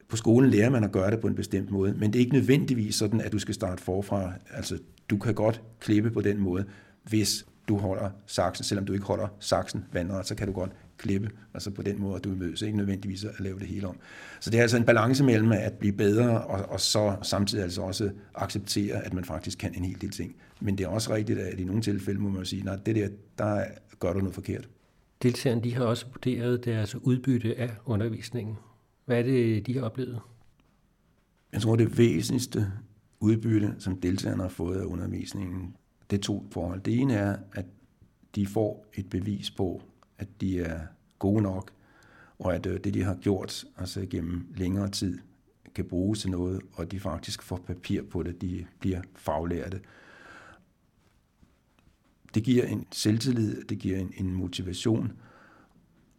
På 0.08 0.16
skolen 0.16 0.50
lærer 0.50 0.70
man 0.70 0.84
at 0.84 0.92
gøre 0.92 1.10
det 1.10 1.20
på 1.20 1.26
en 1.26 1.34
bestemt 1.34 1.70
måde, 1.70 1.94
men 1.94 2.12
det 2.12 2.18
er 2.18 2.20
ikke 2.20 2.32
nødvendigvis 2.32 2.94
sådan, 2.94 3.20
at 3.20 3.32
du 3.32 3.38
skal 3.38 3.54
starte 3.54 3.82
forfra. 3.82 4.32
Altså, 4.50 4.78
du 5.10 5.18
kan 5.18 5.34
godt 5.34 5.62
klippe 5.80 6.10
på 6.10 6.20
den 6.20 6.38
måde, 6.38 6.64
hvis 7.04 7.46
du 7.68 7.76
holder 7.76 8.10
saksen, 8.26 8.64
selvom 8.64 8.86
du 8.86 8.92
ikke 8.92 9.04
holder 9.04 9.28
saksen 9.40 9.84
vandret, 9.92 10.26
så 10.26 10.34
kan 10.34 10.46
du 10.46 10.52
godt 10.52 10.70
klippe, 10.98 11.30
altså 11.54 11.70
på 11.70 11.82
den 11.82 12.00
måde, 12.00 12.16
at 12.16 12.24
du 12.24 12.30
er 12.30 12.64
ikke 12.66 12.76
nødvendigvis 12.76 13.24
at 13.24 13.40
lave 13.40 13.58
det 13.58 13.66
hele 13.66 13.88
om. 13.88 13.96
Så 14.40 14.50
det 14.50 14.58
er 14.58 14.62
altså 14.62 14.76
en 14.76 14.84
balance 14.84 15.24
mellem 15.24 15.52
at 15.52 15.72
blive 15.72 15.92
bedre, 15.92 16.44
og, 16.44 16.68
og 16.68 16.80
så 16.80 17.16
samtidig 17.22 17.64
altså 17.64 17.82
også 17.82 18.10
acceptere, 18.34 19.04
at 19.04 19.14
man 19.14 19.24
faktisk 19.24 19.58
kan 19.58 19.74
en 19.74 19.84
hel 19.84 20.00
del 20.00 20.10
ting. 20.10 20.34
Men 20.60 20.78
det 20.78 20.84
er 20.84 20.88
også 20.88 21.14
rigtigt, 21.14 21.38
at 21.38 21.60
i 21.60 21.64
nogle 21.64 21.82
tilfælde 21.82 22.20
må 22.20 22.28
man 22.28 22.44
sige, 22.44 22.62
nej, 22.62 22.76
det 22.76 22.96
der, 22.96 23.08
der 23.38 23.64
gør 24.00 24.12
du 24.12 24.18
noget 24.18 24.34
forkert. 24.34 24.68
Deltagerne 25.22 25.62
de 25.62 25.74
har 25.74 25.84
også 25.84 26.06
vurderet 26.06 26.64
deres 26.64 26.94
udbytte 26.94 27.58
af 27.58 27.70
undervisningen. 27.84 28.56
Hvad 29.04 29.18
er 29.18 29.22
det, 29.22 29.66
de 29.66 29.74
har 29.74 29.82
oplevet? 29.82 30.20
Jeg 31.52 31.62
tror, 31.62 31.76
det 31.76 31.98
væsentligste 31.98 32.72
udbytte, 33.20 33.74
som 33.78 34.00
deltagerne 34.00 34.42
har 34.42 34.48
fået 34.48 34.80
af 34.80 34.84
undervisningen, 34.84 35.76
det 36.12 36.18
er 36.18 36.22
to 36.22 36.46
forhold. 36.50 36.80
Det 36.80 36.98
ene 37.00 37.14
er, 37.14 37.36
at 37.52 37.66
de 38.34 38.46
får 38.46 38.86
et 38.94 39.10
bevis 39.10 39.50
på, 39.50 39.82
at 40.18 40.28
de 40.40 40.60
er 40.60 40.80
gode 41.18 41.42
nok, 41.42 41.72
og 42.38 42.54
at 42.54 42.66
øh, 42.66 42.80
det, 42.84 42.94
de 42.94 43.02
har 43.02 43.14
gjort 43.14 43.64
altså 43.78 44.06
gennem 44.10 44.46
længere 44.56 44.88
tid, 44.88 45.18
kan 45.74 45.84
bruges 45.84 46.20
til 46.20 46.30
noget, 46.30 46.60
og 46.72 46.90
de 46.90 47.00
faktisk 47.00 47.42
får 47.42 47.56
papir 47.56 48.02
på 48.02 48.22
det, 48.22 48.42
de 48.42 48.66
bliver 48.80 49.02
faglærte. 49.14 49.80
Det 52.34 52.44
giver 52.44 52.66
en 52.66 52.86
selvtillid, 52.92 53.64
det 53.64 53.78
giver 53.78 53.98
en, 53.98 54.12
en 54.16 54.34
motivation. 54.34 55.12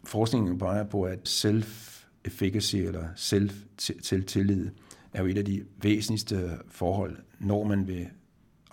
Forskningen 0.03 0.57
peger 0.57 0.83
på, 0.83 1.03
at 1.03 1.29
self-efficacy 1.29 2.75
eller 2.75 3.07
self-tillid 3.15 4.69
er 5.13 5.21
jo 5.21 5.27
et 5.27 5.37
af 5.37 5.45
de 5.45 5.65
væsentligste 5.81 6.49
forhold, 6.67 7.17
når 7.39 7.63
man 7.63 7.87
vil 7.87 8.07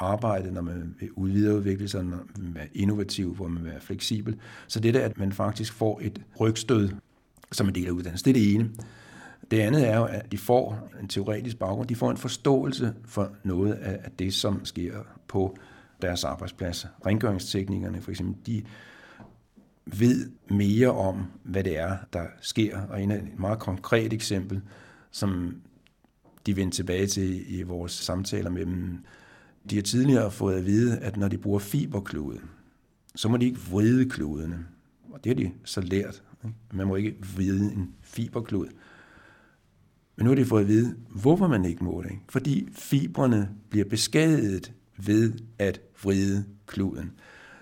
arbejde, 0.01 0.53
når 0.53 0.61
man 0.61 0.95
vil 1.01 1.35
videreudvikle 1.35 1.89
sig, 1.89 2.05
når 2.05 2.17
man 2.17 2.47
vil 2.47 2.55
være 2.55 2.69
innovativ, 2.75 3.35
hvor 3.35 3.49
man 3.49 3.63
vil 3.63 3.71
være 3.71 3.81
fleksibel. 3.81 4.37
Så 4.67 4.81
det 4.81 4.95
der, 4.95 5.05
at 5.05 5.19
man 5.19 5.33
faktisk 5.33 5.73
får 5.73 6.01
et 6.03 6.23
rygstød 6.41 6.89
som 7.53 7.69
en 7.69 7.75
del 7.75 7.87
af 7.87 7.91
uddannelsen, 7.91 8.35
det 8.35 8.41
er 8.41 8.45
det 8.45 8.55
ene. 8.55 8.71
Det 9.51 9.61
andet 9.61 9.89
er 9.89 9.97
jo, 9.97 10.05
at 10.05 10.33
de 10.33 10.39
får 10.39 10.91
en 11.03 11.09
teoretisk 11.09 11.59
baggrund, 11.59 11.89
de 11.89 11.97
får 11.97 12.11
en 12.11 12.17
forståelse 12.17 12.95
for 13.05 13.33
noget 13.45 13.73
af 13.73 14.11
det, 14.19 14.35
som 14.35 14.65
sker 14.65 14.95
på 15.29 15.57
deres 16.03 16.25
arbejdsplads. 16.25 16.87
Rengøringsteknikerne 17.07 18.01
for 18.01 18.11
eksempel, 18.11 18.37
de 18.47 18.63
ved 19.87 20.31
mere 20.51 20.91
om, 20.91 21.25
hvad 21.43 21.65
det 21.65 21.79
er, 21.79 21.97
der 22.13 22.27
sker. 22.41 22.81
Og 22.81 23.03
en 23.03 23.11
af 23.11 23.17
et 23.17 23.39
meget 23.39 23.59
konkret 23.59 24.13
eksempel, 24.13 24.61
som 25.11 25.57
de 26.47 26.57
vendte 26.57 26.77
tilbage 26.77 27.07
til 27.07 27.59
i 27.59 27.63
vores 27.63 27.93
samtaler 27.93 28.51
med 28.51 28.67
dem, 28.67 29.05
de 29.71 29.75
har 29.75 29.83
tidligere 29.83 30.31
fået 30.31 30.55
at 30.55 30.67
vide, 30.67 30.99
at 30.99 31.17
når 31.17 31.29
de 31.29 31.39
bruger 31.39 31.59
fiberklude, 31.59 32.41
så 33.15 33.29
må 33.29 33.37
de 33.37 33.47
ikke 33.47 33.61
vride 33.71 34.09
kludene. 34.09 34.67
Og 35.11 35.25
det 35.25 35.37
har 35.37 35.45
de 35.45 35.53
så 35.65 35.81
lært. 35.81 36.23
Ikke? 36.45 36.57
Man 36.73 36.87
må 36.87 36.97
ikke 36.97 37.17
vride 37.37 37.73
en 37.73 37.95
fiberklud. 38.01 38.67
Men 40.17 40.25
nu 40.25 40.31
har 40.31 40.35
de 40.35 40.45
fået 40.45 40.61
at 40.61 40.69
vide, 40.69 40.97
hvorfor 41.09 41.49
man 41.49 41.65
ikke 41.65 41.85
må 41.85 42.03
det. 42.03 42.11
Ikke? 42.11 42.23
Fordi 42.29 42.69
fibrene 42.73 43.51
bliver 43.71 43.85
beskadiget 43.85 44.73
ved 44.97 45.33
at 45.59 45.81
vride 46.03 46.45
kluden. 46.67 47.13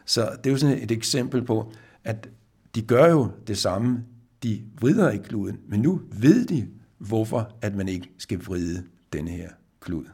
Så 0.05 0.37
det 0.45 0.47
er 0.47 0.51
jo 0.51 0.59
sådan 0.59 0.83
et 0.83 0.91
eksempel 0.91 1.45
på, 1.45 1.73
at 2.05 2.29
de 2.75 2.83
gør 2.83 3.11
jo 3.11 3.31
det 3.47 3.59
samme. 3.59 4.05
De 4.43 4.63
vrider 4.81 5.11
ikke 5.11 5.25
kluden, 5.25 5.61
men 5.69 5.81
nu 5.81 6.01
ved 6.13 6.47
de, 6.47 6.69
hvorfor 6.99 7.57
at 7.63 7.75
man 7.75 7.89
ikke 7.89 8.11
skal 8.19 8.39
vride 8.39 8.85
denne 9.13 9.31
her 9.31 9.51
klud. 9.81 10.05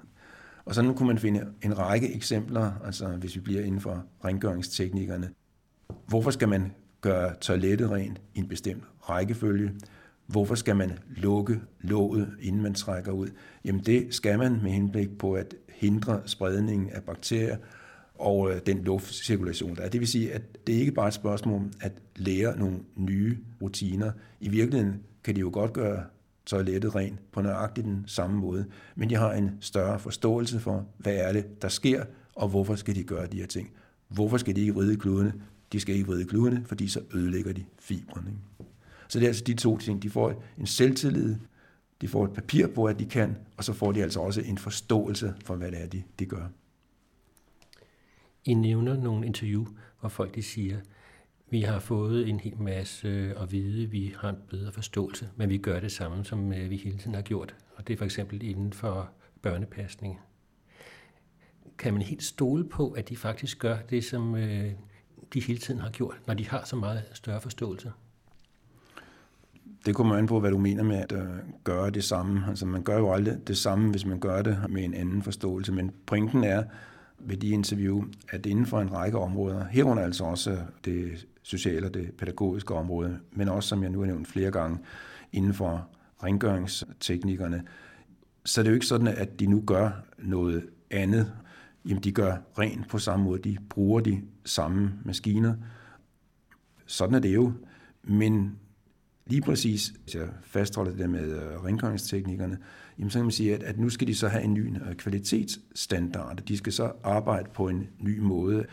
Og 0.64 0.74
sådan 0.74 0.94
kunne 0.94 1.06
man 1.06 1.18
finde 1.18 1.46
en 1.62 1.78
række 1.78 2.14
eksempler, 2.14 2.72
altså 2.84 3.08
hvis 3.08 3.34
vi 3.36 3.40
bliver 3.40 3.62
inden 3.62 3.80
for 3.80 4.04
rengøringsteknikkerne. 4.24 5.30
Hvorfor 6.06 6.30
skal 6.30 6.48
man 6.48 6.72
gøre 7.00 7.34
toilettet 7.40 7.90
rent 7.90 8.20
i 8.34 8.38
en 8.38 8.48
bestemt 8.48 8.84
rækkefølge? 9.00 9.72
Hvorfor 10.26 10.54
skal 10.54 10.76
man 10.76 10.92
lukke 11.16 11.60
låget, 11.80 12.28
inden 12.40 12.62
man 12.62 12.74
trækker 12.74 13.12
ud? 13.12 13.28
Jamen 13.64 13.82
det 13.84 14.14
skal 14.14 14.38
man 14.38 14.60
med 14.62 14.70
henblik 14.70 15.18
på 15.18 15.32
at 15.32 15.54
hindre 15.68 16.20
spredningen 16.26 16.90
af 16.90 17.02
bakterier 17.02 17.56
og 18.14 18.50
øh, 18.50 18.60
den 18.66 18.84
luftcirkulation, 18.84 19.76
der 19.76 19.82
er. 19.82 19.88
Det 19.88 20.00
vil 20.00 20.08
sige, 20.08 20.32
at 20.32 20.66
det 20.66 20.72
ikke 20.72 20.92
bare 20.92 21.08
et 21.08 21.14
spørgsmål 21.14 21.54
om 21.54 21.72
at 21.80 21.92
lære 22.16 22.58
nogle 22.58 22.78
nye 22.96 23.38
rutiner. 23.62 24.12
I 24.40 24.48
virkeligheden 24.48 25.02
kan 25.24 25.36
de 25.36 25.40
jo 25.40 25.50
godt 25.52 25.72
gøre 25.72 26.04
toilettet 26.46 26.94
rent 26.94 27.32
på 27.32 27.42
nøjagtigt 27.42 27.86
den 27.86 28.04
samme 28.06 28.36
måde, 28.36 28.66
men 28.94 29.10
de 29.10 29.14
har 29.14 29.32
en 29.32 29.50
større 29.60 29.98
forståelse 29.98 30.60
for, 30.60 30.86
hvad 30.98 31.14
er 31.14 31.32
det, 31.32 31.62
der 31.62 31.68
sker, 31.68 32.04
og 32.34 32.48
hvorfor 32.48 32.74
skal 32.74 32.94
de 32.94 33.04
gøre 33.04 33.26
de 33.26 33.36
her 33.36 33.46
ting. 33.46 33.70
Hvorfor 34.08 34.36
skal 34.36 34.56
de 34.56 34.60
ikke 34.60 34.74
vride 34.74 34.96
kludene? 34.96 35.32
De 35.72 35.80
skal 35.80 35.94
ikke 35.94 36.06
vride 36.06 36.24
kludene, 36.24 36.64
fordi 36.66 36.88
så 36.88 37.00
ødelægger 37.14 37.52
de 37.52 37.64
fibrene. 37.78 38.30
Så 39.08 39.18
det 39.18 39.24
er 39.24 39.28
altså 39.28 39.44
de 39.44 39.54
to 39.54 39.78
ting. 39.78 40.02
De 40.02 40.10
får 40.10 40.42
en 40.58 40.66
selvtillid, 40.66 41.36
de 42.00 42.08
får 42.08 42.24
et 42.24 42.32
papir 42.32 42.66
på, 42.66 42.84
at 42.84 42.98
de 42.98 43.06
kan, 43.06 43.36
og 43.56 43.64
så 43.64 43.72
får 43.72 43.92
de 43.92 44.02
altså 44.02 44.20
også 44.20 44.40
en 44.40 44.58
forståelse 44.58 45.34
for, 45.44 45.56
hvad 45.56 45.70
det 45.70 45.82
er, 45.82 45.86
de, 45.86 46.02
de 46.18 46.26
gør. 46.26 46.46
I 48.44 48.54
nævner 48.54 48.96
nogle 48.96 49.26
interview, 49.26 49.66
hvor 50.00 50.08
folk 50.08 50.34
de 50.34 50.42
siger, 50.42 50.80
vi 51.54 51.60
har 51.60 51.78
fået 51.78 52.28
en 52.28 52.40
hel 52.40 52.60
masse 52.60 53.34
at 53.40 53.52
vide, 53.52 53.90
vi 53.90 54.14
har 54.18 54.28
en 54.28 54.36
bedre 54.50 54.72
forståelse, 54.72 55.28
men 55.36 55.48
vi 55.48 55.58
gør 55.58 55.80
det 55.80 55.92
samme, 55.92 56.24
som 56.24 56.52
øh, 56.52 56.70
vi 56.70 56.76
hele 56.76 56.98
tiden 56.98 57.14
har 57.14 57.22
gjort. 57.22 57.54
Og 57.76 57.86
det 57.86 57.92
er 57.92 57.96
for 57.96 58.04
eksempel 58.04 58.42
inden 58.42 58.72
for 58.72 59.10
børnepasning. 59.42 60.20
Kan 61.78 61.92
man 61.92 62.02
helt 62.02 62.22
stole 62.22 62.68
på, 62.68 62.90
at 62.90 63.08
de 63.08 63.16
faktisk 63.16 63.58
gør 63.58 63.76
det, 63.90 64.04
som 64.04 64.36
øh, 64.36 64.72
de 65.34 65.40
hele 65.40 65.58
tiden 65.58 65.80
har 65.80 65.90
gjort, 65.90 66.20
når 66.26 66.34
de 66.34 66.48
har 66.48 66.64
så 66.64 66.76
meget 66.76 67.02
større 67.12 67.40
forståelse? 67.40 67.92
Det 69.86 69.94
kommer 69.94 70.16
an 70.16 70.26
på, 70.26 70.40
hvad 70.40 70.50
du 70.50 70.58
mener 70.58 70.82
med 70.82 70.96
at 70.96 71.12
øh, 71.12 71.28
gøre 71.64 71.90
det 71.90 72.04
samme. 72.04 72.44
Altså, 72.48 72.66
man 72.66 72.82
gør 72.82 72.98
jo 72.98 73.12
aldrig 73.12 73.48
det 73.48 73.56
samme, 73.56 73.90
hvis 73.90 74.06
man 74.06 74.20
gør 74.20 74.42
det 74.42 74.58
med 74.68 74.84
en 74.84 74.94
anden 74.94 75.22
forståelse. 75.22 75.72
Men 75.72 75.90
pointen 76.06 76.44
er 76.44 76.64
ved 77.18 77.36
de 77.36 77.48
interview, 77.48 78.04
at 78.30 78.46
inden 78.46 78.66
for 78.66 78.80
en 78.80 78.92
række 78.92 79.18
områder, 79.18 79.64
herunder 79.64 80.02
altså 80.02 80.24
også 80.24 80.58
det 80.84 81.26
sociale 81.44 81.86
og 81.86 81.94
det 81.94 82.10
pædagogiske 82.18 82.74
område, 82.74 83.18
men 83.32 83.48
også, 83.48 83.68
som 83.68 83.82
jeg 83.82 83.90
nu 83.90 83.98
har 84.00 84.06
nævnt 84.06 84.28
flere 84.28 84.50
gange, 84.50 84.78
inden 85.32 85.54
for 85.54 85.88
rengøringsteknikkerne. 86.22 87.62
så 88.44 88.60
er 88.60 88.62
det 88.62 88.70
jo 88.70 88.74
ikke 88.74 88.86
sådan, 88.86 89.08
at 89.08 89.40
de 89.40 89.46
nu 89.46 89.62
gør 89.66 89.90
noget 90.18 90.66
andet. 90.90 91.32
Jamen, 91.84 92.02
de 92.02 92.12
gør 92.12 92.36
rent 92.58 92.88
på 92.88 92.98
samme 92.98 93.24
måde. 93.24 93.42
De 93.42 93.58
bruger 93.68 94.00
de 94.00 94.22
samme 94.44 94.92
maskiner. 95.04 95.54
Sådan 96.86 97.14
er 97.14 97.18
det 97.18 97.34
jo. 97.34 97.52
Men 98.02 98.58
lige 99.26 99.42
præcis, 99.42 99.92
hvis 100.02 100.14
jeg 100.14 100.28
fastholder 100.42 100.90
det 100.90 101.00
der 101.00 101.06
med 101.06 101.32
øh, 101.32 101.64
rengøringsteknikkerne, 101.64 102.58
jamen 102.98 103.10
så 103.10 103.18
kan 103.18 103.24
man 103.24 103.32
sige, 103.32 103.54
at, 103.54 103.62
at 103.62 103.78
nu 103.78 103.88
skal 103.88 104.06
de 104.06 104.14
så 104.14 104.28
have 104.28 104.44
en 104.44 104.54
ny 104.54 104.76
øh, 104.76 104.94
kvalitetsstandard. 104.94 106.36
De 106.36 106.56
skal 106.56 106.72
så 106.72 106.92
arbejde 107.02 107.48
på 107.54 107.68
en 107.68 107.88
ny 107.98 108.18
måde 108.18 108.64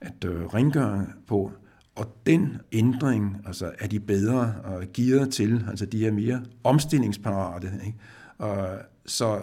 at 0.00 0.24
øh, 0.24 0.46
rengøre 0.46 1.06
på. 1.26 1.52
Og 1.94 2.16
den 2.26 2.56
ændring, 2.72 3.36
altså 3.46 3.72
er 3.78 3.86
de 3.86 4.00
bedre 4.00 4.54
og 4.64 4.82
gearet 4.94 5.32
til, 5.32 5.64
altså 5.68 5.86
de 5.86 6.06
er 6.06 6.12
mere 6.12 6.42
omstillingsparate. 6.64 7.70
Ikke? 7.86 7.98
Og 8.38 8.68
så 9.06 9.40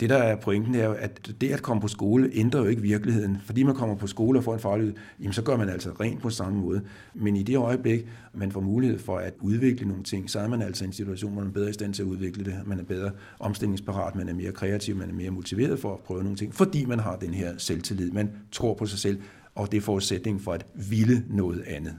det, 0.00 0.10
der 0.10 0.16
er 0.16 0.36
pointen, 0.36 0.74
er 0.74 0.84
jo, 0.84 0.92
at 0.92 1.32
det 1.40 1.48
at 1.48 1.62
komme 1.62 1.80
på 1.80 1.88
skole 1.88 2.30
ændrer 2.32 2.60
jo 2.60 2.66
ikke 2.66 2.82
virkeligheden. 2.82 3.38
Fordi 3.44 3.62
man 3.62 3.74
kommer 3.74 3.96
på 3.96 4.06
skole 4.06 4.38
og 4.38 4.44
får 4.44 4.54
en 4.54 4.60
faglighed, 4.60 4.94
jamen 5.20 5.32
så 5.32 5.42
gør 5.42 5.56
man 5.56 5.68
altså 5.68 5.90
rent 6.00 6.22
på 6.22 6.30
samme 6.30 6.60
måde. 6.60 6.82
Men 7.14 7.36
i 7.36 7.42
det 7.42 7.56
øjeblik, 7.56 8.06
man 8.34 8.52
får 8.52 8.60
mulighed 8.60 8.98
for 8.98 9.18
at 9.18 9.34
udvikle 9.40 9.88
nogle 9.88 10.02
ting, 10.02 10.30
så 10.30 10.38
er 10.40 10.48
man 10.48 10.62
altså 10.62 10.84
i 10.84 10.86
en 10.86 10.92
situation, 10.92 11.32
hvor 11.32 11.40
man 11.40 11.48
er 11.50 11.54
bedre 11.54 11.70
i 11.70 11.72
stand 11.72 11.94
til 11.94 12.02
at 12.02 12.06
udvikle 12.06 12.44
det. 12.44 12.54
Man 12.66 12.78
er 12.78 12.84
bedre 12.84 13.10
omstillingsparat, 13.38 14.14
man 14.14 14.28
er 14.28 14.34
mere 14.34 14.52
kreativ, 14.52 14.96
man 14.96 15.10
er 15.10 15.14
mere 15.14 15.30
motiveret 15.30 15.78
for 15.78 15.94
at 15.94 16.00
prøve 16.00 16.22
nogle 16.22 16.38
ting, 16.38 16.54
fordi 16.54 16.84
man 16.84 16.98
har 16.98 17.16
den 17.16 17.34
her 17.34 17.54
selvtillid. 17.58 18.10
Man 18.10 18.30
tror 18.52 18.74
på 18.74 18.86
sig 18.86 18.98
selv, 18.98 19.20
og 19.54 19.72
det 19.72 19.78
er 19.78 19.82
forudsætning 19.82 20.40
for 20.40 20.52
at 20.52 20.66
ville 20.74 21.24
noget 21.28 21.62
andet. 21.66 21.96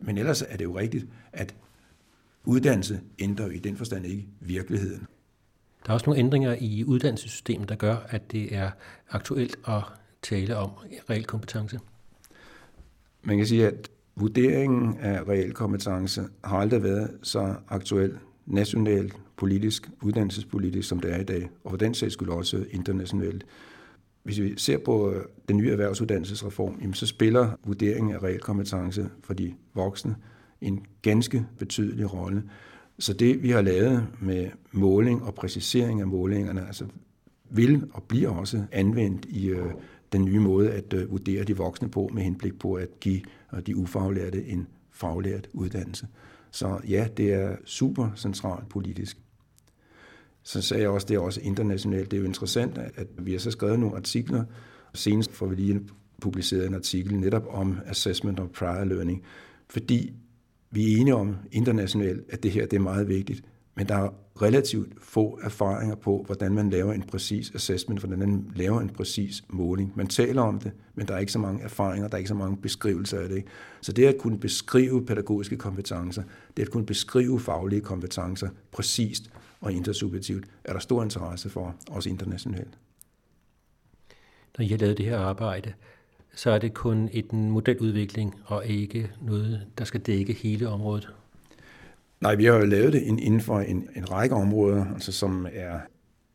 Men 0.00 0.18
ellers 0.18 0.42
er 0.42 0.56
det 0.56 0.64
jo 0.64 0.78
rigtigt, 0.78 1.06
at 1.32 1.54
uddannelse 2.44 3.00
ændrer 3.18 3.46
jo 3.46 3.50
i 3.50 3.58
den 3.58 3.76
forstand 3.76 4.06
ikke 4.06 4.28
virkeligheden. 4.40 5.06
Der 5.86 5.90
er 5.90 5.94
også 5.94 6.06
nogle 6.06 6.18
ændringer 6.18 6.56
i 6.60 6.84
uddannelsessystemet, 6.84 7.68
der 7.68 7.74
gør, 7.74 7.96
at 8.08 8.32
det 8.32 8.54
er 8.54 8.70
aktuelt 9.10 9.58
at 9.68 9.82
tale 10.22 10.56
om 10.56 10.70
reel 11.10 11.24
kompetence. 11.24 11.80
Man 13.22 13.36
kan 13.36 13.46
sige, 13.46 13.66
at 13.66 13.88
vurderingen 14.16 14.98
af 14.98 15.28
reel 15.28 15.52
kompetence 15.52 16.22
har 16.44 16.58
aldrig 16.58 16.82
været 16.82 17.18
så 17.22 17.54
aktuel 17.68 18.18
nationalt, 18.46 19.16
politisk, 19.36 19.90
uddannelsespolitisk, 20.02 20.88
som 20.88 21.00
det 21.00 21.12
er 21.12 21.18
i 21.18 21.24
dag, 21.24 21.50
og 21.64 21.70
for 21.70 21.76
den 21.76 21.94
sags 21.94 22.12
skulle 22.12 22.32
også 22.32 22.64
internationalt. 22.70 23.44
Hvis 24.22 24.40
vi 24.40 24.54
ser 24.56 24.78
på 24.78 25.12
øh, 25.12 25.24
den 25.48 25.56
nye 25.56 25.70
erhvervsuddannelsesreform, 25.70 26.94
så 26.94 27.06
spiller 27.06 27.50
vurderingen 27.64 28.14
af 28.14 28.22
reel 28.22 28.40
kompetence 28.40 29.08
for 29.22 29.34
de 29.34 29.54
voksne 29.74 30.16
en 30.60 30.86
ganske 31.02 31.46
betydelig 31.58 32.14
rolle. 32.14 32.42
Så 32.98 33.12
det, 33.12 33.42
vi 33.42 33.50
har 33.50 33.62
lavet 33.62 34.06
med 34.20 34.48
måling 34.72 35.22
og 35.22 35.34
præcisering 35.34 36.00
af 36.00 36.06
målingerne, 36.06 36.66
altså 36.66 36.84
vil 37.50 37.88
og 37.92 38.02
bliver 38.02 38.30
også 38.30 38.64
anvendt 38.72 39.26
i 39.28 39.48
øh, 39.48 39.66
den 40.12 40.24
nye 40.24 40.40
måde 40.40 40.70
at 40.70 40.92
øh, 40.92 41.10
vurdere 41.10 41.44
de 41.44 41.56
voksne 41.56 41.88
på 41.88 42.10
med 42.12 42.22
henblik 42.22 42.58
på 42.58 42.74
at 42.74 43.00
give 43.00 43.20
øh, 43.54 43.60
de 43.66 43.76
ufaglærte 43.76 44.44
en 44.46 44.66
faglært 44.90 45.48
uddannelse. 45.52 46.06
Så 46.50 46.80
ja, 46.88 47.08
det 47.16 47.32
er 47.32 47.56
super 47.64 48.10
centralt 48.16 48.68
politisk. 48.68 49.18
Så 50.50 50.62
sagde 50.62 50.82
jeg 50.82 50.90
også, 50.90 51.06
det 51.06 51.14
er 51.14 51.20
også 51.20 51.40
internationalt. 51.40 52.10
Det 52.10 52.16
er 52.16 52.20
jo 52.20 52.26
interessant, 52.26 52.78
at 52.78 53.06
vi 53.18 53.32
har 53.32 53.38
så 53.38 53.50
skrevet 53.50 53.80
nogle 53.80 53.96
artikler. 53.96 54.44
Senest 54.94 55.32
får 55.32 55.46
vi 55.46 55.54
lige 55.54 55.80
publiceret 56.20 56.66
en 56.66 56.74
artikel 56.74 57.14
netop 57.14 57.46
om 57.48 57.78
assessment 57.86 58.40
of 58.40 58.48
prior 58.48 58.84
learning, 58.84 59.22
fordi 59.68 60.12
vi 60.70 60.92
er 60.92 61.00
enige 61.00 61.14
om 61.14 61.36
internationalt, 61.52 62.24
at 62.30 62.42
det 62.42 62.50
her 62.50 62.66
det 62.66 62.76
er 62.76 62.80
meget 62.80 63.08
vigtigt, 63.08 63.44
men 63.76 63.88
der 63.88 63.94
er 63.94 64.08
relativt 64.42 64.92
få 65.02 65.38
erfaringer 65.42 65.94
på, 65.94 66.22
hvordan 66.26 66.54
man 66.54 66.70
laver 66.70 66.92
en 66.92 67.02
præcis 67.02 67.52
assessment, 67.54 68.00
hvordan 68.00 68.18
man 68.18 68.50
laver 68.54 68.80
en 68.80 68.88
præcis 68.88 69.44
måling. 69.48 69.92
Man 69.96 70.06
taler 70.06 70.42
om 70.42 70.58
det, 70.58 70.72
men 70.94 71.08
der 71.08 71.14
er 71.14 71.18
ikke 71.18 71.32
så 71.32 71.38
mange 71.38 71.62
erfaringer, 71.62 72.08
der 72.08 72.14
er 72.14 72.18
ikke 72.18 72.28
så 72.28 72.34
mange 72.34 72.56
beskrivelser 72.56 73.18
af 73.18 73.28
det. 73.28 73.44
Så 73.80 73.92
det 73.92 74.06
at 74.06 74.18
kunne 74.18 74.38
beskrive 74.38 75.06
pædagogiske 75.06 75.56
kompetencer, 75.56 76.22
det 76.56 76.62
at 76.62 76.70
kunne 76.70 76.86
beskrive 76.86 77.40
faglige 77.40 77.80
kompetencer 77.80 78.48
præcist 78.72 79.30
og 79.60 79.72
intersubjektivt, 79.72 80.44
er 80.64 80.72
der 80.72 80.80
stor 80.80 81.02
interesse 81.02 81.50
for, 81.50 81.74
også 81.90 82.08
internationalt. 82.08 82.78
Når 84.58 84.64
I 84.64 84.68
har 84.68 84.76
lavet 84.76 84.98
det 84.98 85.06
her 85.06 85.18
arbejde, 85.18 85.72
så 86.34 86.50
er 86.50 86.58
det 86.58 86.74
kun 86.74 87.08
en 87.12 87.50
modeludvikling 87.50 88.34
og 88.44 88.66
ikke 88.66 89.10
noget, 89.22 89.66
der 89.78 89.84
skal 89.84 90.00
dække 90.00 90.32
hele 90.32 90.68
området? 90.68 91.08
Nej, 92.20 92.34
vi 92.34 92.44
har 92.44 92.54
jo 92.54 92.64
lavet 92.64 92.92
det 92.92 93.02
inden 93.02 93.40
for 93.40 93.60
en, 93.60 93.88
en 93.96 94.10
række 94.10 94.34
områder, 94.34 94.86
altså 94.94 95.12
som 95.12 95.46
er 95.52 95.78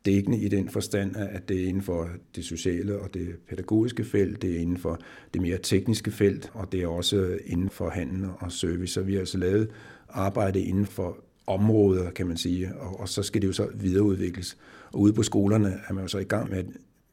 dækkende 0.05 0.37
i 0.37 0.47
den 0.47 0.69
forstand, 0.69 1.15
at 1.15 1.49
det 1.49 1.63
er 1.63 1.67
inden 1.67 1.83
for 1.83 2.09
det 2.35 2.45
sociale 2.45 2.99
og 2.99 3.13
det 3.13 3.35
pædagogiske 3.49 4.03
felt, 4.03 4.41
det 4.41 4.55
er 4.55 4.59
inden 4.59 4.77
for 4.77 4.99
det 5.33 5.41
mere 5.41 5.57
tekniske 5.57 6.11
felt, 6.11 6.51
og 6.53 6.71
det 6.71 6.83
er 6.83 6.87
også 6.87 7.37
inden 7.45 7.69
for 7.69 7.89
handel 7.89 8.29
og 8.39 8.51
service. 8.51 8.93
Så 8.93 9.01
vi 9.01 9.13
har 9.13 9.19
altså 9.19 9.37
lavet 9.37 9.69
arbejde 10.09 10.61
inden 10.61 10.85
for 10.85 11.17
områder, 11.47 12.11
kan 12.11 12.27
man 12.27 12.37
sige, 12.37 12.75
og, 12.75 12.99
og 12.99 13.09
så 13.09 13.23
skal 13.23 13.41
det 13.41 13.47
jo 13.47 13.53
så 13.53 13.67
videreudvikles. 13.73 14.57
Og 14.91 14.99
ude 14.99 15.13
på 15.13 15.23
skolerne 15.23 15.79
er 15.87 15.93
man 15.93 16.03
jo 16.03 16.07
så 16.07 16.17
i 16.17 16.23
gang 16.23 16.49
med 16.49 16.57
at 16.57 16.65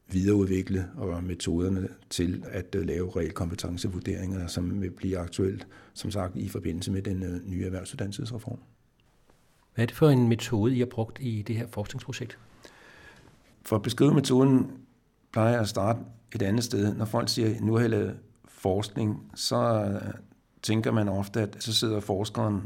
videreudvikle 0.08 0.88
og 0.96 1.24
metoderne 1.24 1.88
til 2.10 2.44
at 2.50 2.74
øh, 2.74 2.86
lave 2.86 3.10
realkompetencevurderinger, 3.16 4.46
som 4.46 4.82
vil 4.82 4.90
blive 4.90 5.18
aktuelt, 5.18 5.66
som 5.94 6.10
sagt, 6.10 6.36
i 6.36 6.48
forbindelse 6.48 6.92
med 6.92 7.02
den 7.02 7.22
øh, 7.22 7.50
nye 7.50 7.64
erhvervsuddannelsesreform. 7.64 8.58
Hvad 9.74 9.84
er 9.84 9.86
det 9.86 9.96
for 9.96 10.08
en 10.08 10.28
metode, 10.28 10.76
I 10.76 10.78
har 10.78 10.86
brugt 10.86 11.18
i 11.20 11.42
det 11.42 11.56
her 11.56 11.66
forskningsprojekt? 11.66 12.38
For 13.62 13.76
at 13.76 13.82
beskrive 13.82 14.14
metoden, 14.14 14.70
plejer 15.32 15.50
jeg 15.50 15.60
at 15.60 15.68
starte 15.68 15.98
et 16.34 16.42
andet 16.42 16.64
sted. 16.64 16.94
Når 16.94 17.04
folk 17.04 17.28
siger, 17.28 17.60
nu 17.60 17.72
har 17.72 17.80
jeg 17.80 17.90
lavet 17.90 18.16
forskning, 18.48 19.30
så 19.34 19.56
øh, 19.56 20.14
tænker 20.62 20.92
man 20.92 21.08
ofte, 21.08 21.40
at 21.40 21.56
så 21.60 21.72
sidder 21.72 22.00
forskeren 22.00 22.62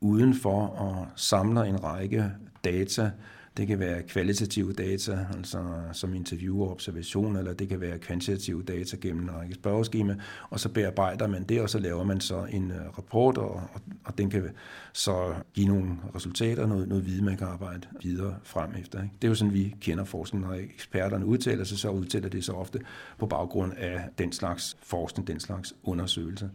udenfor 0.00 0.66
og 0.66 1.06
samler 1.16 1.62
en 1.62 1.84
række 1.84 2.32
data, 2.64 3.10
det 3.56 3.66
kan 3.66 3.78
være 3.78 4.02
kvalitative 4.02 4.72
data, 4.72 5.26
altså 5.36 5.58
som 5.92 6.14
interview 6.14 6.62
og 6.62 6.70
observation, 6.70 7.36
eller 7.36 7.52
det 7.52 7.68
kan 7.68 7.80
være 7.80 7.98
kvantitative 7.98 8.62
data 8.62 8.96
gennem 8.96 9.22
en 9.22 9.34
række 9.34 9.54
spørgeskema, 9.54 10.16
og 10.50 10.60
så 10.60 10.68
bearbejder 10.68 11.26
man 11.26 11.42
det, 11.42 11.60
og 11.60 11.70
så 11.70 11.78
laver 11.78 12.04
man 12.04 12.20
så 12.20 12.46
en 12.50 12.70
øh, 12.70 12.98
rapport, 12.98 13.38
og, 13.38 13.62
og 14.04 14.18
den 14.18 14.30
kan 14.30 14.50
så 14.92 15.34
give 15.54 15.68
nogle 15.68 15.96
resultater, 16.14 16.66
noget, 16.66 16.88
noget 16.88 17.06
viden, 17.06 17.24
man 17.24 17.36
kan 17.36 17.46
arbejde 17.46 17.86
videre 18.02 18.34
frem 18.42 18.70
efter. 18.80 19.02
Ikke? 19.02 19.14
Det 19.22 19.28
er 19.28 19.30
jo 19.30 19.34
sådan, 19.34 19.54
vi 19.54 19.76
kender 19.80 20.04
forskning, 20.04 20.44
når 20.44 20.52
eksperterne 20.52 21.26
udtaler 21.26 21.64
sig, 21.64 21.78
så 21.78 21.90
udtaler 21.90 22.28
det 22.28 22.44
så 22.44 22.52
ofte 22.52 22.78
på 23.18 23.26
baggrund 23.26 23.72
af 23.76 24.00
den 24.18 24.32
slags 24.32 24.76
forskning, 24.82 25.28
den 25.28 25.40
slags 25.40 25.74
undersøgelser. 25.82 26.48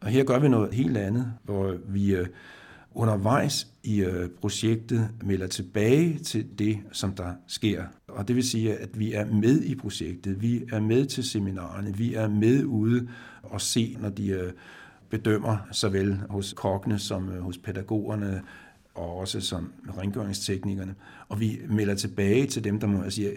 Og 0.00 0.08
her 0.08 0.24
gør 0.24 0.38
vi 0.38 0.48
noget 0.48 0.74
helt 0.74 0.96
andet, 0.96 1.32
hvor 1.44 1.76
vi 1.88 2.14
øh, 2.14 2.26
undervejs 2.94 3.66
i 3.82 4.00
øh, 4.00 4.28
projektet 4.40 5.08
melder 5.24 5.46
tilbage 5.46 6.18
til 6.18 6.46
det, 6.58 6.78
som 6.92 7.14
der 7.14 7.32
sker. 7.46 7.84
Og 8.08 8.28
det 8.28 8.36
vil 8.36 8.44
sige, 8.44 8.76
at 8.76 8.98
vi 8.98 9.12
er 9.12 9.26
med 9.26 9.62
i 9.62 9.74
projektet, 9.74 10.42
vi 10.42 10.64
er 10.72 10.80
med 10.80 11.06
til 11.06 11.24
seminarerne, 11.24 11.96
vi 11.96 12.14
er 12.14 12.28
med 12.28 12.64
ude 12.64 13.08
og 13.42 13.60
se, 13.60 13.96
når 14.00 14.08
de 14.08 14.28
øh, 14.28 14.52
bedømmer 15.10 15.56
såvel 15.72 16.20
hos 16.30 16.52
kokkene 16.52 16.98
som 16.98 17.28
øh, 17.28 17.40
hos 17.40 17.58
pædagogerne, 17.58 18.42
og 18.94 19.16
også 19.16 19.40
som 19.40 19.72
rengøringsteknikerne. 19.98 20.94
Og 21.28 21.40
vi 21.40 21.60
melder 21.68 21.94
tilbage 21.94 22.46
til 22.46 22.64
dem, 22.64 22.80
der 22.80 22.86
må 22.86 23.10
sige, 23.10 23.30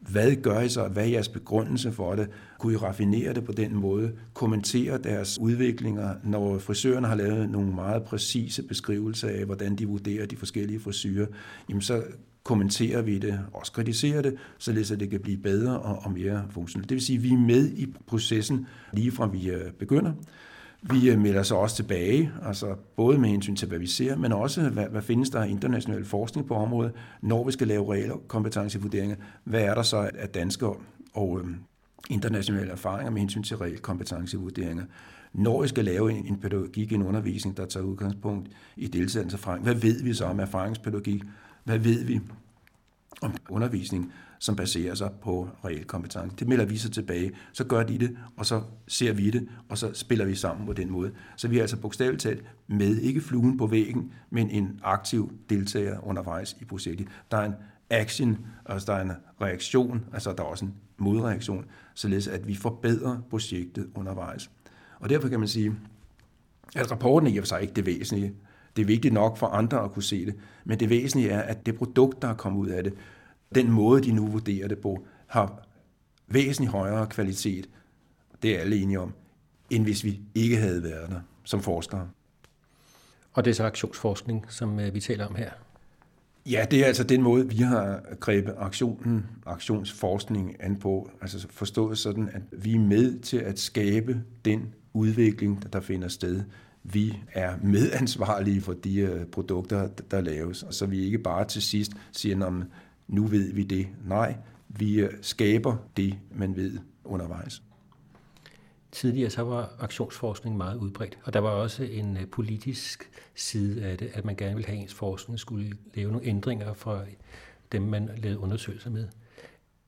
hvad 0.00 0.36
gør 0.36 0.60
I 0.60 0.68
så? 0.68 0.88
Hvad 0.88 1.04
er 1.04 1.08
jeres 1.08 1.28
begrundelse 1.28 1.92
for 1.92 2.14
det? 2.14 2.30
Kunne 2.58 2.72
I 2.72 2.76
raffinere 2.76 3.34
det 3.34 3.44
på 3.44 3.52
den 3.52 3.74
måde? 3.74 4.12
Kommentere 4.34 4.98
deres 4.98 5.38
udviklinger, 5.40 6.14
når 6.24 6.58
frisørerne 6.58 7.06
har 7.06 7.14
lavet 7.14 7.50
nogle 7.50 7.74
meget 7.74 8.02
præcise 8.02 8.62
beskrivelser 8.62 9.28
af, 9.28 9.44
hvordan 9.44 9.76
de 9.76 9.86
vurderer 9.86 10.26
de 10.26 10.36
forskellige 10.36 10.80
frisyrer, 10.80 11.26
jamen 11.68 11.82
så 11.82 12.02
kommenterer 12.44 13.02
vi 13.02 13.18
det, 13.18 13.40
også 13.52 13.72
kritiserer 13.72 14.22
det, 14.22 14.34
således 14.58 14.90
at 14.90 15.00
det 15.00 15.10
kan 15.10 15.20
blive 15.20 15.38
bedre 15.38 15.78
og, 15.78 16.12
mere 16.12 16.44
funktionelt. 16.50 16.88
Det 16.88 16.94
vil 16.94 17.04
sige, 17.04 17.16
at 17.16 17.22
vi 17.22 17.32
er 17.32 17.38
med 17.38 17.70
i 17.70 17.94
processen 18.06 18.66
lige 18.92 19.10
fra 19.10 19.26
vi 19.26 19.50
øh, 19.50 19.72
begynder. 19.72 20.12
Vi 20.82 21.10
øh, 21.10 21.20
melder 21.20 21.42
så 21.42 21.54
også 21.54 21.76
tilbage, 21.76 22.32
altså 22.42 22.76
både 22.96 23.18
med 23.18 23.28
hensyn 23.28 23.56
til, 23.56 23.68
hvad 23.68 23.78
vi 23.78 23.86
ser, 23.86 24.16
men 24.16 24.32
også, 24.32 24.68
hvad, 24.68 24.86
hvad 24.86 25.02
findes 25.02 25.30
der 25.30 25.42
af 25.42 25.48
international 25.48 26.04
forskning 26.04 26.46
på 26.46 26.54
området, 26.54 26.92
når 27.22 27.44
vi 27.44 27.52
skal 27.52 27.68
lave 27.68 27.92
reelle 27.92 28.14
kompetencevurderinger. 28.28 29.16
Hvad 29.44 29.62
er 29.62 29.74
der 29.74 29.82
så 29.82 30.10
af 30.14 30.28
danske 30.28 30.66
og 31.14 31.40
øh, 31.40 31.46
internationale 32.10 32.70
erfaringer 32.70 33.10
med 33.10 33.20
hensyn 33.20 33.42
til 33.42 33.56
reelle 33.56 33.78
kompetencevurderinger? 33.78 34.84
Når 35.32 35.62
vi 35.62 35.68
skal 35.68 35.84
lave 35.84 36.12
en, 36.12 36.26
en 36.26 36.40
pædagogik, 36.40 36.92
en 36.92 37.02
undervisning, 37.02 37.56
der 37.56 37.66
tager 37.66 37.86
udgangspunkt 37.86 38.48
i 38.76 38.86
deltagelse 38.86 39.36
erfaring, 39.36 39.64
hvad 39.64 39.74
ved 39.74 40.02
vi 40.02 40.14
så 40.14 40.24
om 40.24 40.40
erfaringspædagogik? 40.40 41.22
Hvad 41.64 41.78
ved 41.78 42.04
vi 42.04 42.20
om 43.22 43.34
undervisning? 43.48 44.12
Som 44.38 44.56
baserer 44.56 44.94
sig 44.94 45.10
på 45.22 45.48
reel 45.64 45.84
kompetence. 45.84 46.36
Det 46.36 46.48
melder 46.48 46.64
vi 46.64 46.76
så 46.76 46.90
tilbage, 46.90 47.32
så 47.52 47.64
gør 47.64 47.82
de 47.82 47.98
det, 47.98 48.16
og 48.36 48.46
så 48.46 48.62
ser 48.88 49.12
vi 49.12 49.30
det, 49.30 49.48
og 49.68 49.78
så 49.78 49.90
spiller 49.94 50.24
vi 50.24 50.34
sammen 50.34 50.66
på 50.66 50.72
den 50.72 50.90
måde. 50.90 51.12
Så 51.36 51.48
vi 51.48 51.58
er 51.58 51.60
altså 51.60 51.76
bogstaveligt 51.76 52.22
talt 52.22 52.44
med, 52.66 52.96
ikke 52.96 53.20
fluen 53.20 53.58
på 53.58 53.66
væggen, 53.66 54.12
men 54.30 54.50
en 54.50 54.80
aktiv 54.82 55.32
deltager 55.50 56.06
undervejs 56.06 56.56
i 56.60 56.64
projektet. 56.64 57.08
Der 57.30 57.36
er 57.36 57.44
en 57.44 57.54
action, 57.90 58.38
altså 58.66 58.92
der 58.92 58.98
er 58.98 59.02
en 59.02 59.12
reaktion, 59.40 60.04
altså 60.12 60.32
der 60.32 60.42
er 60.42 60.46
også 60.46 60.64
en 60.64 60.74
modreaktion, 60.96 61.64
således 61.94 62.28
at 62.28 62.48
vi 62.48 62.54
forbedrer 62.54 63.18
projektet 63.30 63.88
undervejs. 63.94 64.50
Og 65.00 65.08
derfor 65.08 65.28
kan 65.28 65.38
man 65.38 65.48
sige, 65.48 65.74
at 66.76 66.90
rapporten 66.90 67.28
i 67.28 67.38
og 67.38 67.42
for 67.42 67.46
sig 67.46 67.62
ikke 67.62 67.74
det 67.74 67.86
væsentlige. 67.86 68.32
Det 68.76 68.82
er 68.82 68.86
vigtigt 68.86 69.14
nok 69.14 69.36
for 69.36 69.46
andre 69.46 69.84
at 69.84 69.92
kunne 69.92 70.02
se 70.02 70.26
det, 70.26 70.34
men 70.64 70.80
det 70.80 70.90
væsentlige 70.90 71.30
er, 71.30 71.40
at 71.40 71.66
det 71.66 71.74
produkt, 71.74 72.22
der 72.22 72.28
er 72.28 72.34
kommet 72.34 72.60
ud 72.60 72.68
af 72.68 72.84
det, 72.84 72.94
den 73.54 73.70
måde, 73.70 74.02
de 74.02 74.12
nu 74.12 74.26
vurderer 74.26 74.68
det 74.68 74.78
på, 74.78 75.06
har 75.26 75.66
væsentligt 76.26 76.72
højere 76.72 77.06
kvalitet, 77.06 77.68
det 78.42 78.56
er 78.56 78.60
alle 78.60 78.76
enige 78.76 79.00
om, 79.00 79.12
end 79.70 79.84
hvis 79.84 80.04
vi 80.04 80.20
ikke 80.34 80.56
havde 80.56 80.82
været 80.82 81.10
der 81.10 81.20
som 81.44 81.62
forskere. 81.62 82.08
Og 83.32 83.44
det 83.44 83.50
er 83.50 83.54
så 83.54 83.64
aktionsforskning, 83.64 84.44
som 84.48 84.80
øh, 84.80 84.94
vi 84.94 85.00
taler 85.00 85.26
om 85.26 85.34
her? 85.34 85.50
Ja, 86.46 86.66
det 86.70 86.82
er 86.82 86.86
altså 86.86 87.04
den 87.04 87.22
måde, 87.22 87.48
vi 87.48 87.56
har 87.56 88.02
grebet 88.20 88.54
aktionen, 88.58 89.26
aktionsforskning 89.46 90.56
an 90.60 90.76
på. 90.76 91.10
Altså 91.20 91.46
forstået 91.50 91.98
sådan, 91.98 92.30
at 92.32 92.42
vi 92.52 92.74
er 92.74 92.78
med 92.78 93.18
til 93.20 93.36
at 93.36 93.58
skabe 93.58 94.22
den 94.44 94.74
udvikling, 94.92 95.72
der 95.72 95.80
finder 95.80 96.08
sted. 96.08 96.42
Vi 96.82 97.18
er 97.32 97.56
medansvarlige 97.62 98.60
for 98.60 98.72
de 98.72 99.00
øh, 99.00 99.26
produkter, 99.26 99.88
der 100.10 100.20
laves, 100.20 100.64
så 100.70 100.86
vi 100.86 101.04
ikke 101.04 101.18
bare 101.18 101.44
til 101.44 101.62
sidst 101.62 101.92
siger, 102.12 102.46
at 102.46 102.52
nu 103.08 103.26
ved 103.26 103.52
vi 103.52 103.64
det. 103.64 103.88
Nej, 104.04 104.36
vi 104.68 105.00
øh, 105.00 105.10
skaber 105.22 105.76
det, 105.96 106.18
man 106.30 106.56
ved 106.56 106.78
undervejs. 107.04 107.62
Tidligere 108.92 109.30
så 109.30 109.42
var 109.42 109.74
aktionsforskning 109.80 110.56
meget 110.56 110.76
udbredt, 110.76 111.18
og 111.24 111.32
der 111.32 111.40
var 111.40 111.50
også 111.50 111.84
en 111.84 112.16
øh, 112.16 112.26
politisk 112.26 113.10
side 113.34 113.84
af 113.84 113.98
det, 113.98 114.10
at 114.14 114.24
man 114.24 114.36
gerne 114.36 114.54
ville 114.54 114.68
have 114.68 114.78
ens 114.78 114.94
forskning 114.94 115.38
skulle 115.38 115.72
lave 115.94 116.12
nogle 116.12 116.26
ændringer 116.26 116.74
for 116.74 117.04
dem, 117.72 117.82
man 117.82 118.10
lavede 118.16 118.38
undersøgelser 118.38 118.90
med. 118.90 119.08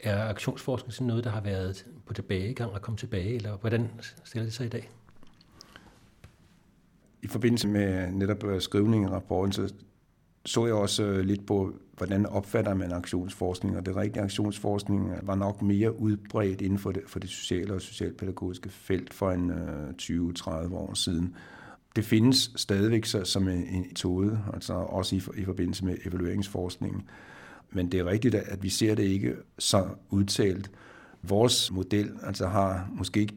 Er 0.00 0.24
aktionsforskning 0.28 0.92
sådan 0.92 1.06
noget, 1.06 1.24
der 1.24 1.30
har 1.30 1.40
været 1.40 1.87
på 2.06 2.14
tilbagegang 2.14 2.72
og 2.72 2.83
kommet 2.83 2.98
tilbage, 2.98 3.35
eller 3.35 3.56
hvordan 3.56 3.90
stiller 4.24 4.44
det 4.44 4.54
sig 4.54 4.66
i 4.66 4.68
dag? 4.68 4.90
I 7.22 7.26
forbindelse 7.26 7.68
med 7.68 8.12
netop 8.12 8.44
øh, 8.44 8.61
skrivningen 8.61 9.09
af 9.09 9.12
rapporten, 9.12 9.52
så 9.52 9.74
så 10.50 10.66
jeg 10.66 10.74
også 10.74 11.02
øh, 11.02 11.24
lidt 11.24 11.46
på, 11.46 11.74
hvordan 11.96 12.26
opfatter 12.26 12.74
man 12.74 12.92
aktionsforskning, 12.92 13.76
og 13.76 13.86
det 13.86 13.96
rigtige 13.96 14.22
aktionsforskning 14.22 15.10
øh, 15.10 15.26
var 15.26 15.34
nok 15.34 15.62
mere 15.62 16.00
udbredt 16.00 16.60
inden 16.60 16.78
for 16.78 16.92
det, 16.92 17.02
for 17.06 17.18
det 17.18 17.30
sociale 17.30 17.74
og 17.74 17.80
socialpædagogiske 17.80 18.68
felt 18.68 19.14
for 19.14 19.30
en 19.30 19.50
øh, 19.50 19.88
20-30 20.02 20.74
år 20.74 20.94
siden. 20.94 21.34
Det 21.96 22.04
findes 22.04 22.52
stadigvæk 22.56 23.04
så, 23.04 23.24
som 23.24 23.48
en, 23.48 23.66
en 23.66 23.80
metode, 23.88 24.40
altså 24.54 24.72
også 24.72 25.16
i, 25.16 25.22
i 25.40 25.44
forbindelse 25.44 25.84
med 25.84 25.96
evalueringsforskningen. 26.06 27.02
Men 27.70 27.92
det 27.92 28.00
er 28.00 28.04
rigtigt, 28.04 28.34
at 28.34 28.62
vi 28.62 28.68
ser 28.68 28.94
det 28.94 29.02
ikke 29.02 29.34
så 29.58 29.88
udtalt. 30.10 30.70
Vores 31.22 31.72
model 31.72 32.10
altså 32.22 32.46
har 32.46 32.88
måske 32.92 33.20
ikke 33.20 33.36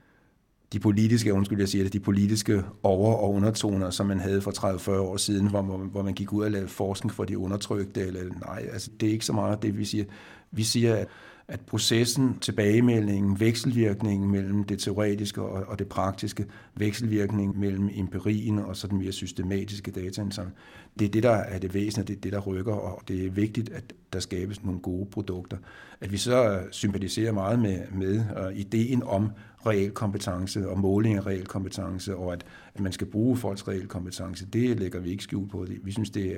de 0.73 0.79
politiske, 0.79 1.33
undskyld, 1.33 1.59
jeg 1.59 1.69
siger 1.69 1.83
det, 1.83 1.93
de 1.93 1.99
politiske 1.99 2.63
over- 2.83 3.15
og 3.15 3.33
undertoner, 3.33 3.89
som 3.89 4.05
man 4.05 4.19
havde 4.19 4.41
for 4.41 4.51
30-40 4.51 4.91
år 4.91 5.17
siden, 5.17 5.49
hvor, 5.49 5.61
man, 5.61 5.87
hvor 5.91 6.03
man 6.03 6.13
gik 6.13 6.33
ud 6.33 6.43
og 6.43 6.51
lavede 6.51 6.67
forskning 6.67 7.13
for 7.13 7.23
de 7.23 7.37
undertrykte, 7.37 8.01
eller 8.01 8.21
nej, 8.45 8.67
altså 8.73 8.89
det 8.99 9.07
er 9.07 9.13
ikke 9.13 9.25
så 9.25 9.33
meget 9.33 9.61
det, 9.61 9.77
vi 9.77 9.85
siger. 9.85 10.05
Vi 10.51 10.63
siger, 10.63 10.95
at, 10.95 11.07
at 11.47 11.61
processen, 11.61 12.39
tilbagemeldingen, 12.39 13.39
vekselvirkningen 13.39 14.31
mellem 14.31 14.63
det 14.63 14.79
teoretiske 14.79 15.41
og, 15.41 15.63
og 15.67 15.79
det 15.79 15.87
praktiske, 15.87 16.45
vekselvirkningen 16.75 17.59
mellem 17.59 17.89
empirien 17.93 18.59
og 18.59 18.77
så 18.77 18.87
den 18.87 18.97
mere 18.97 19.11
systematiske 19.11 19.91
dataindsamling, 19.91 20.57
det 20.99 21.05
er 21.05 21.09
det, 21.09 21.23
der 21.23 21.31
er 21.31 21.59
det 21.59 21.73
væsentlige, 21.73 22.15
det 22.15 22.17
er 22.17 22.21
det, 22.21 22.31
der 22.31 22.39
rykker, 22.39 22.73
og 22.73 23.01
det 23.07 23.25
er 23.25 23.29
vigtigt, 23.31 23.69
at 23.69 23.93
der 24.13 24.19
skabes 24.19 24.63
nogle 24.63 24.79
gode 24.79 25.05
produkter. 25.05 25.57
At 26.01 26.11
vi 26.11 26.17
så 26.17 26.63
sympatiserer 26.71 27.31
meget 27.31 27.59
med, 27.59 27.79
med 27.91 28.23
uh, 28.45 28.59
ideen 28.59 29.03
om 29.03 29.29
realkompetence 29.65 30.69
og 30.69 30.79
måling 30.79 31.17
af 31.17 31.25
realkompetence, 31.25 32.15
og 32.15 32.33
at, 32.33 32.45
at 32.75 32.81
man 32.81 32.91
skal 32.91 33.07
bruge 33.07 33.37
folks 33.37 33.67
realkompetence, 33.67 34.45
det 34.45 34.79
lægger 34.79 34.99
vi 34.99 35.09
ikke 35.09 35.23
skjul 35.23 35.49
på. 35.49 35.65
Vi 35.83 35.91
synes, 35.91 36.09
det 36.09 36.37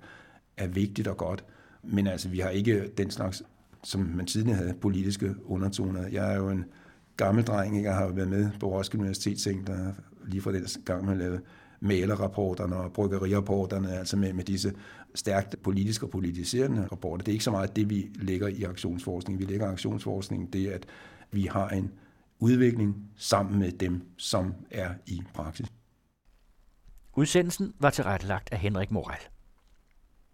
er 0.57 0.67
vigtigt 0.67 1.07
og 1.07 1.17
godt, 1.17 1.43
men 1.83 2.07
altså, 2.07 2.29
vi 2.29 2.39
har 2.39 2.49
ikke 2.49 2.87
den 2.97 3.11
slags, 3.11 3.43
som 3.85 4.01
man 4.01 4.25
tidligere 4.25 4.57
havde, 4.57 4.73
politiske 4.81 5.35
undertoner. 5.45 6.07
Jeg 6.07 6.33
er 6.33 6.37
jo 6.37 6.49
en 6.49 6.65
gammel 7.17 7.43
dreng, 7.43 7.83
jeg 7.83 7.95
har 7.95 8.07
været 8.07 8.29
med 8.29 8.51
på 8.59 8.67
Roskilde 8.67 9.01
Universitetscenter 9.01 9.93
lige 10.27 10.41
fra 10.41 10.51
den 10.51 10.65
gang, 10.85 11.05
man 11.05 11.17
lavede 11.17 11.41
malerrapporterne 11.79 12.75
og 12.75 12.93
bryggerirapporterne, 12.93 13.91
altså 13.91 14.17
med, 14.17 14.33
med 14.33 14.43
disse 14.43 14.73
stærkt 15.15 15.55
politiske 15.63 16.05
og 16.05 16.09
politiserende 16.09 16.87
rapporter. 16.91 17.23
Det 17.23 17.31
er 17.31 17.33
ikke 17.33 17.43
så 17.43 17.51
meget 17.51 17.75
det, 17.75 17.89
vi 17.89 18.11
lægger 18.15 18.47
i 18.47 18.63
aktionsforskning. 18.63 19.39
Vi 19.39 19.45
lægger 19.45 19.71
aktionsforskning, 19.71 20.53
det 20.53 20.67
at 20.67 20.85
vi 21.31 21.45
har 21.45 21.69
en 21.69 21.91
udvikling 22.39 22.95
sammen 23.15 23.59
med 23.59 23.71
dem, 23.71 24.01
som 24.17 24.53
er 24.71 24.89
i 25.07 25.21
praksis. 25.33 25.67
Udsendelsen 27.15 27.73
var 27.79 27.89
tilrettelagt 27.89 28.49
af 28.51 28.57
Henrik 28.57 28.91
Moral. 28.91 29.19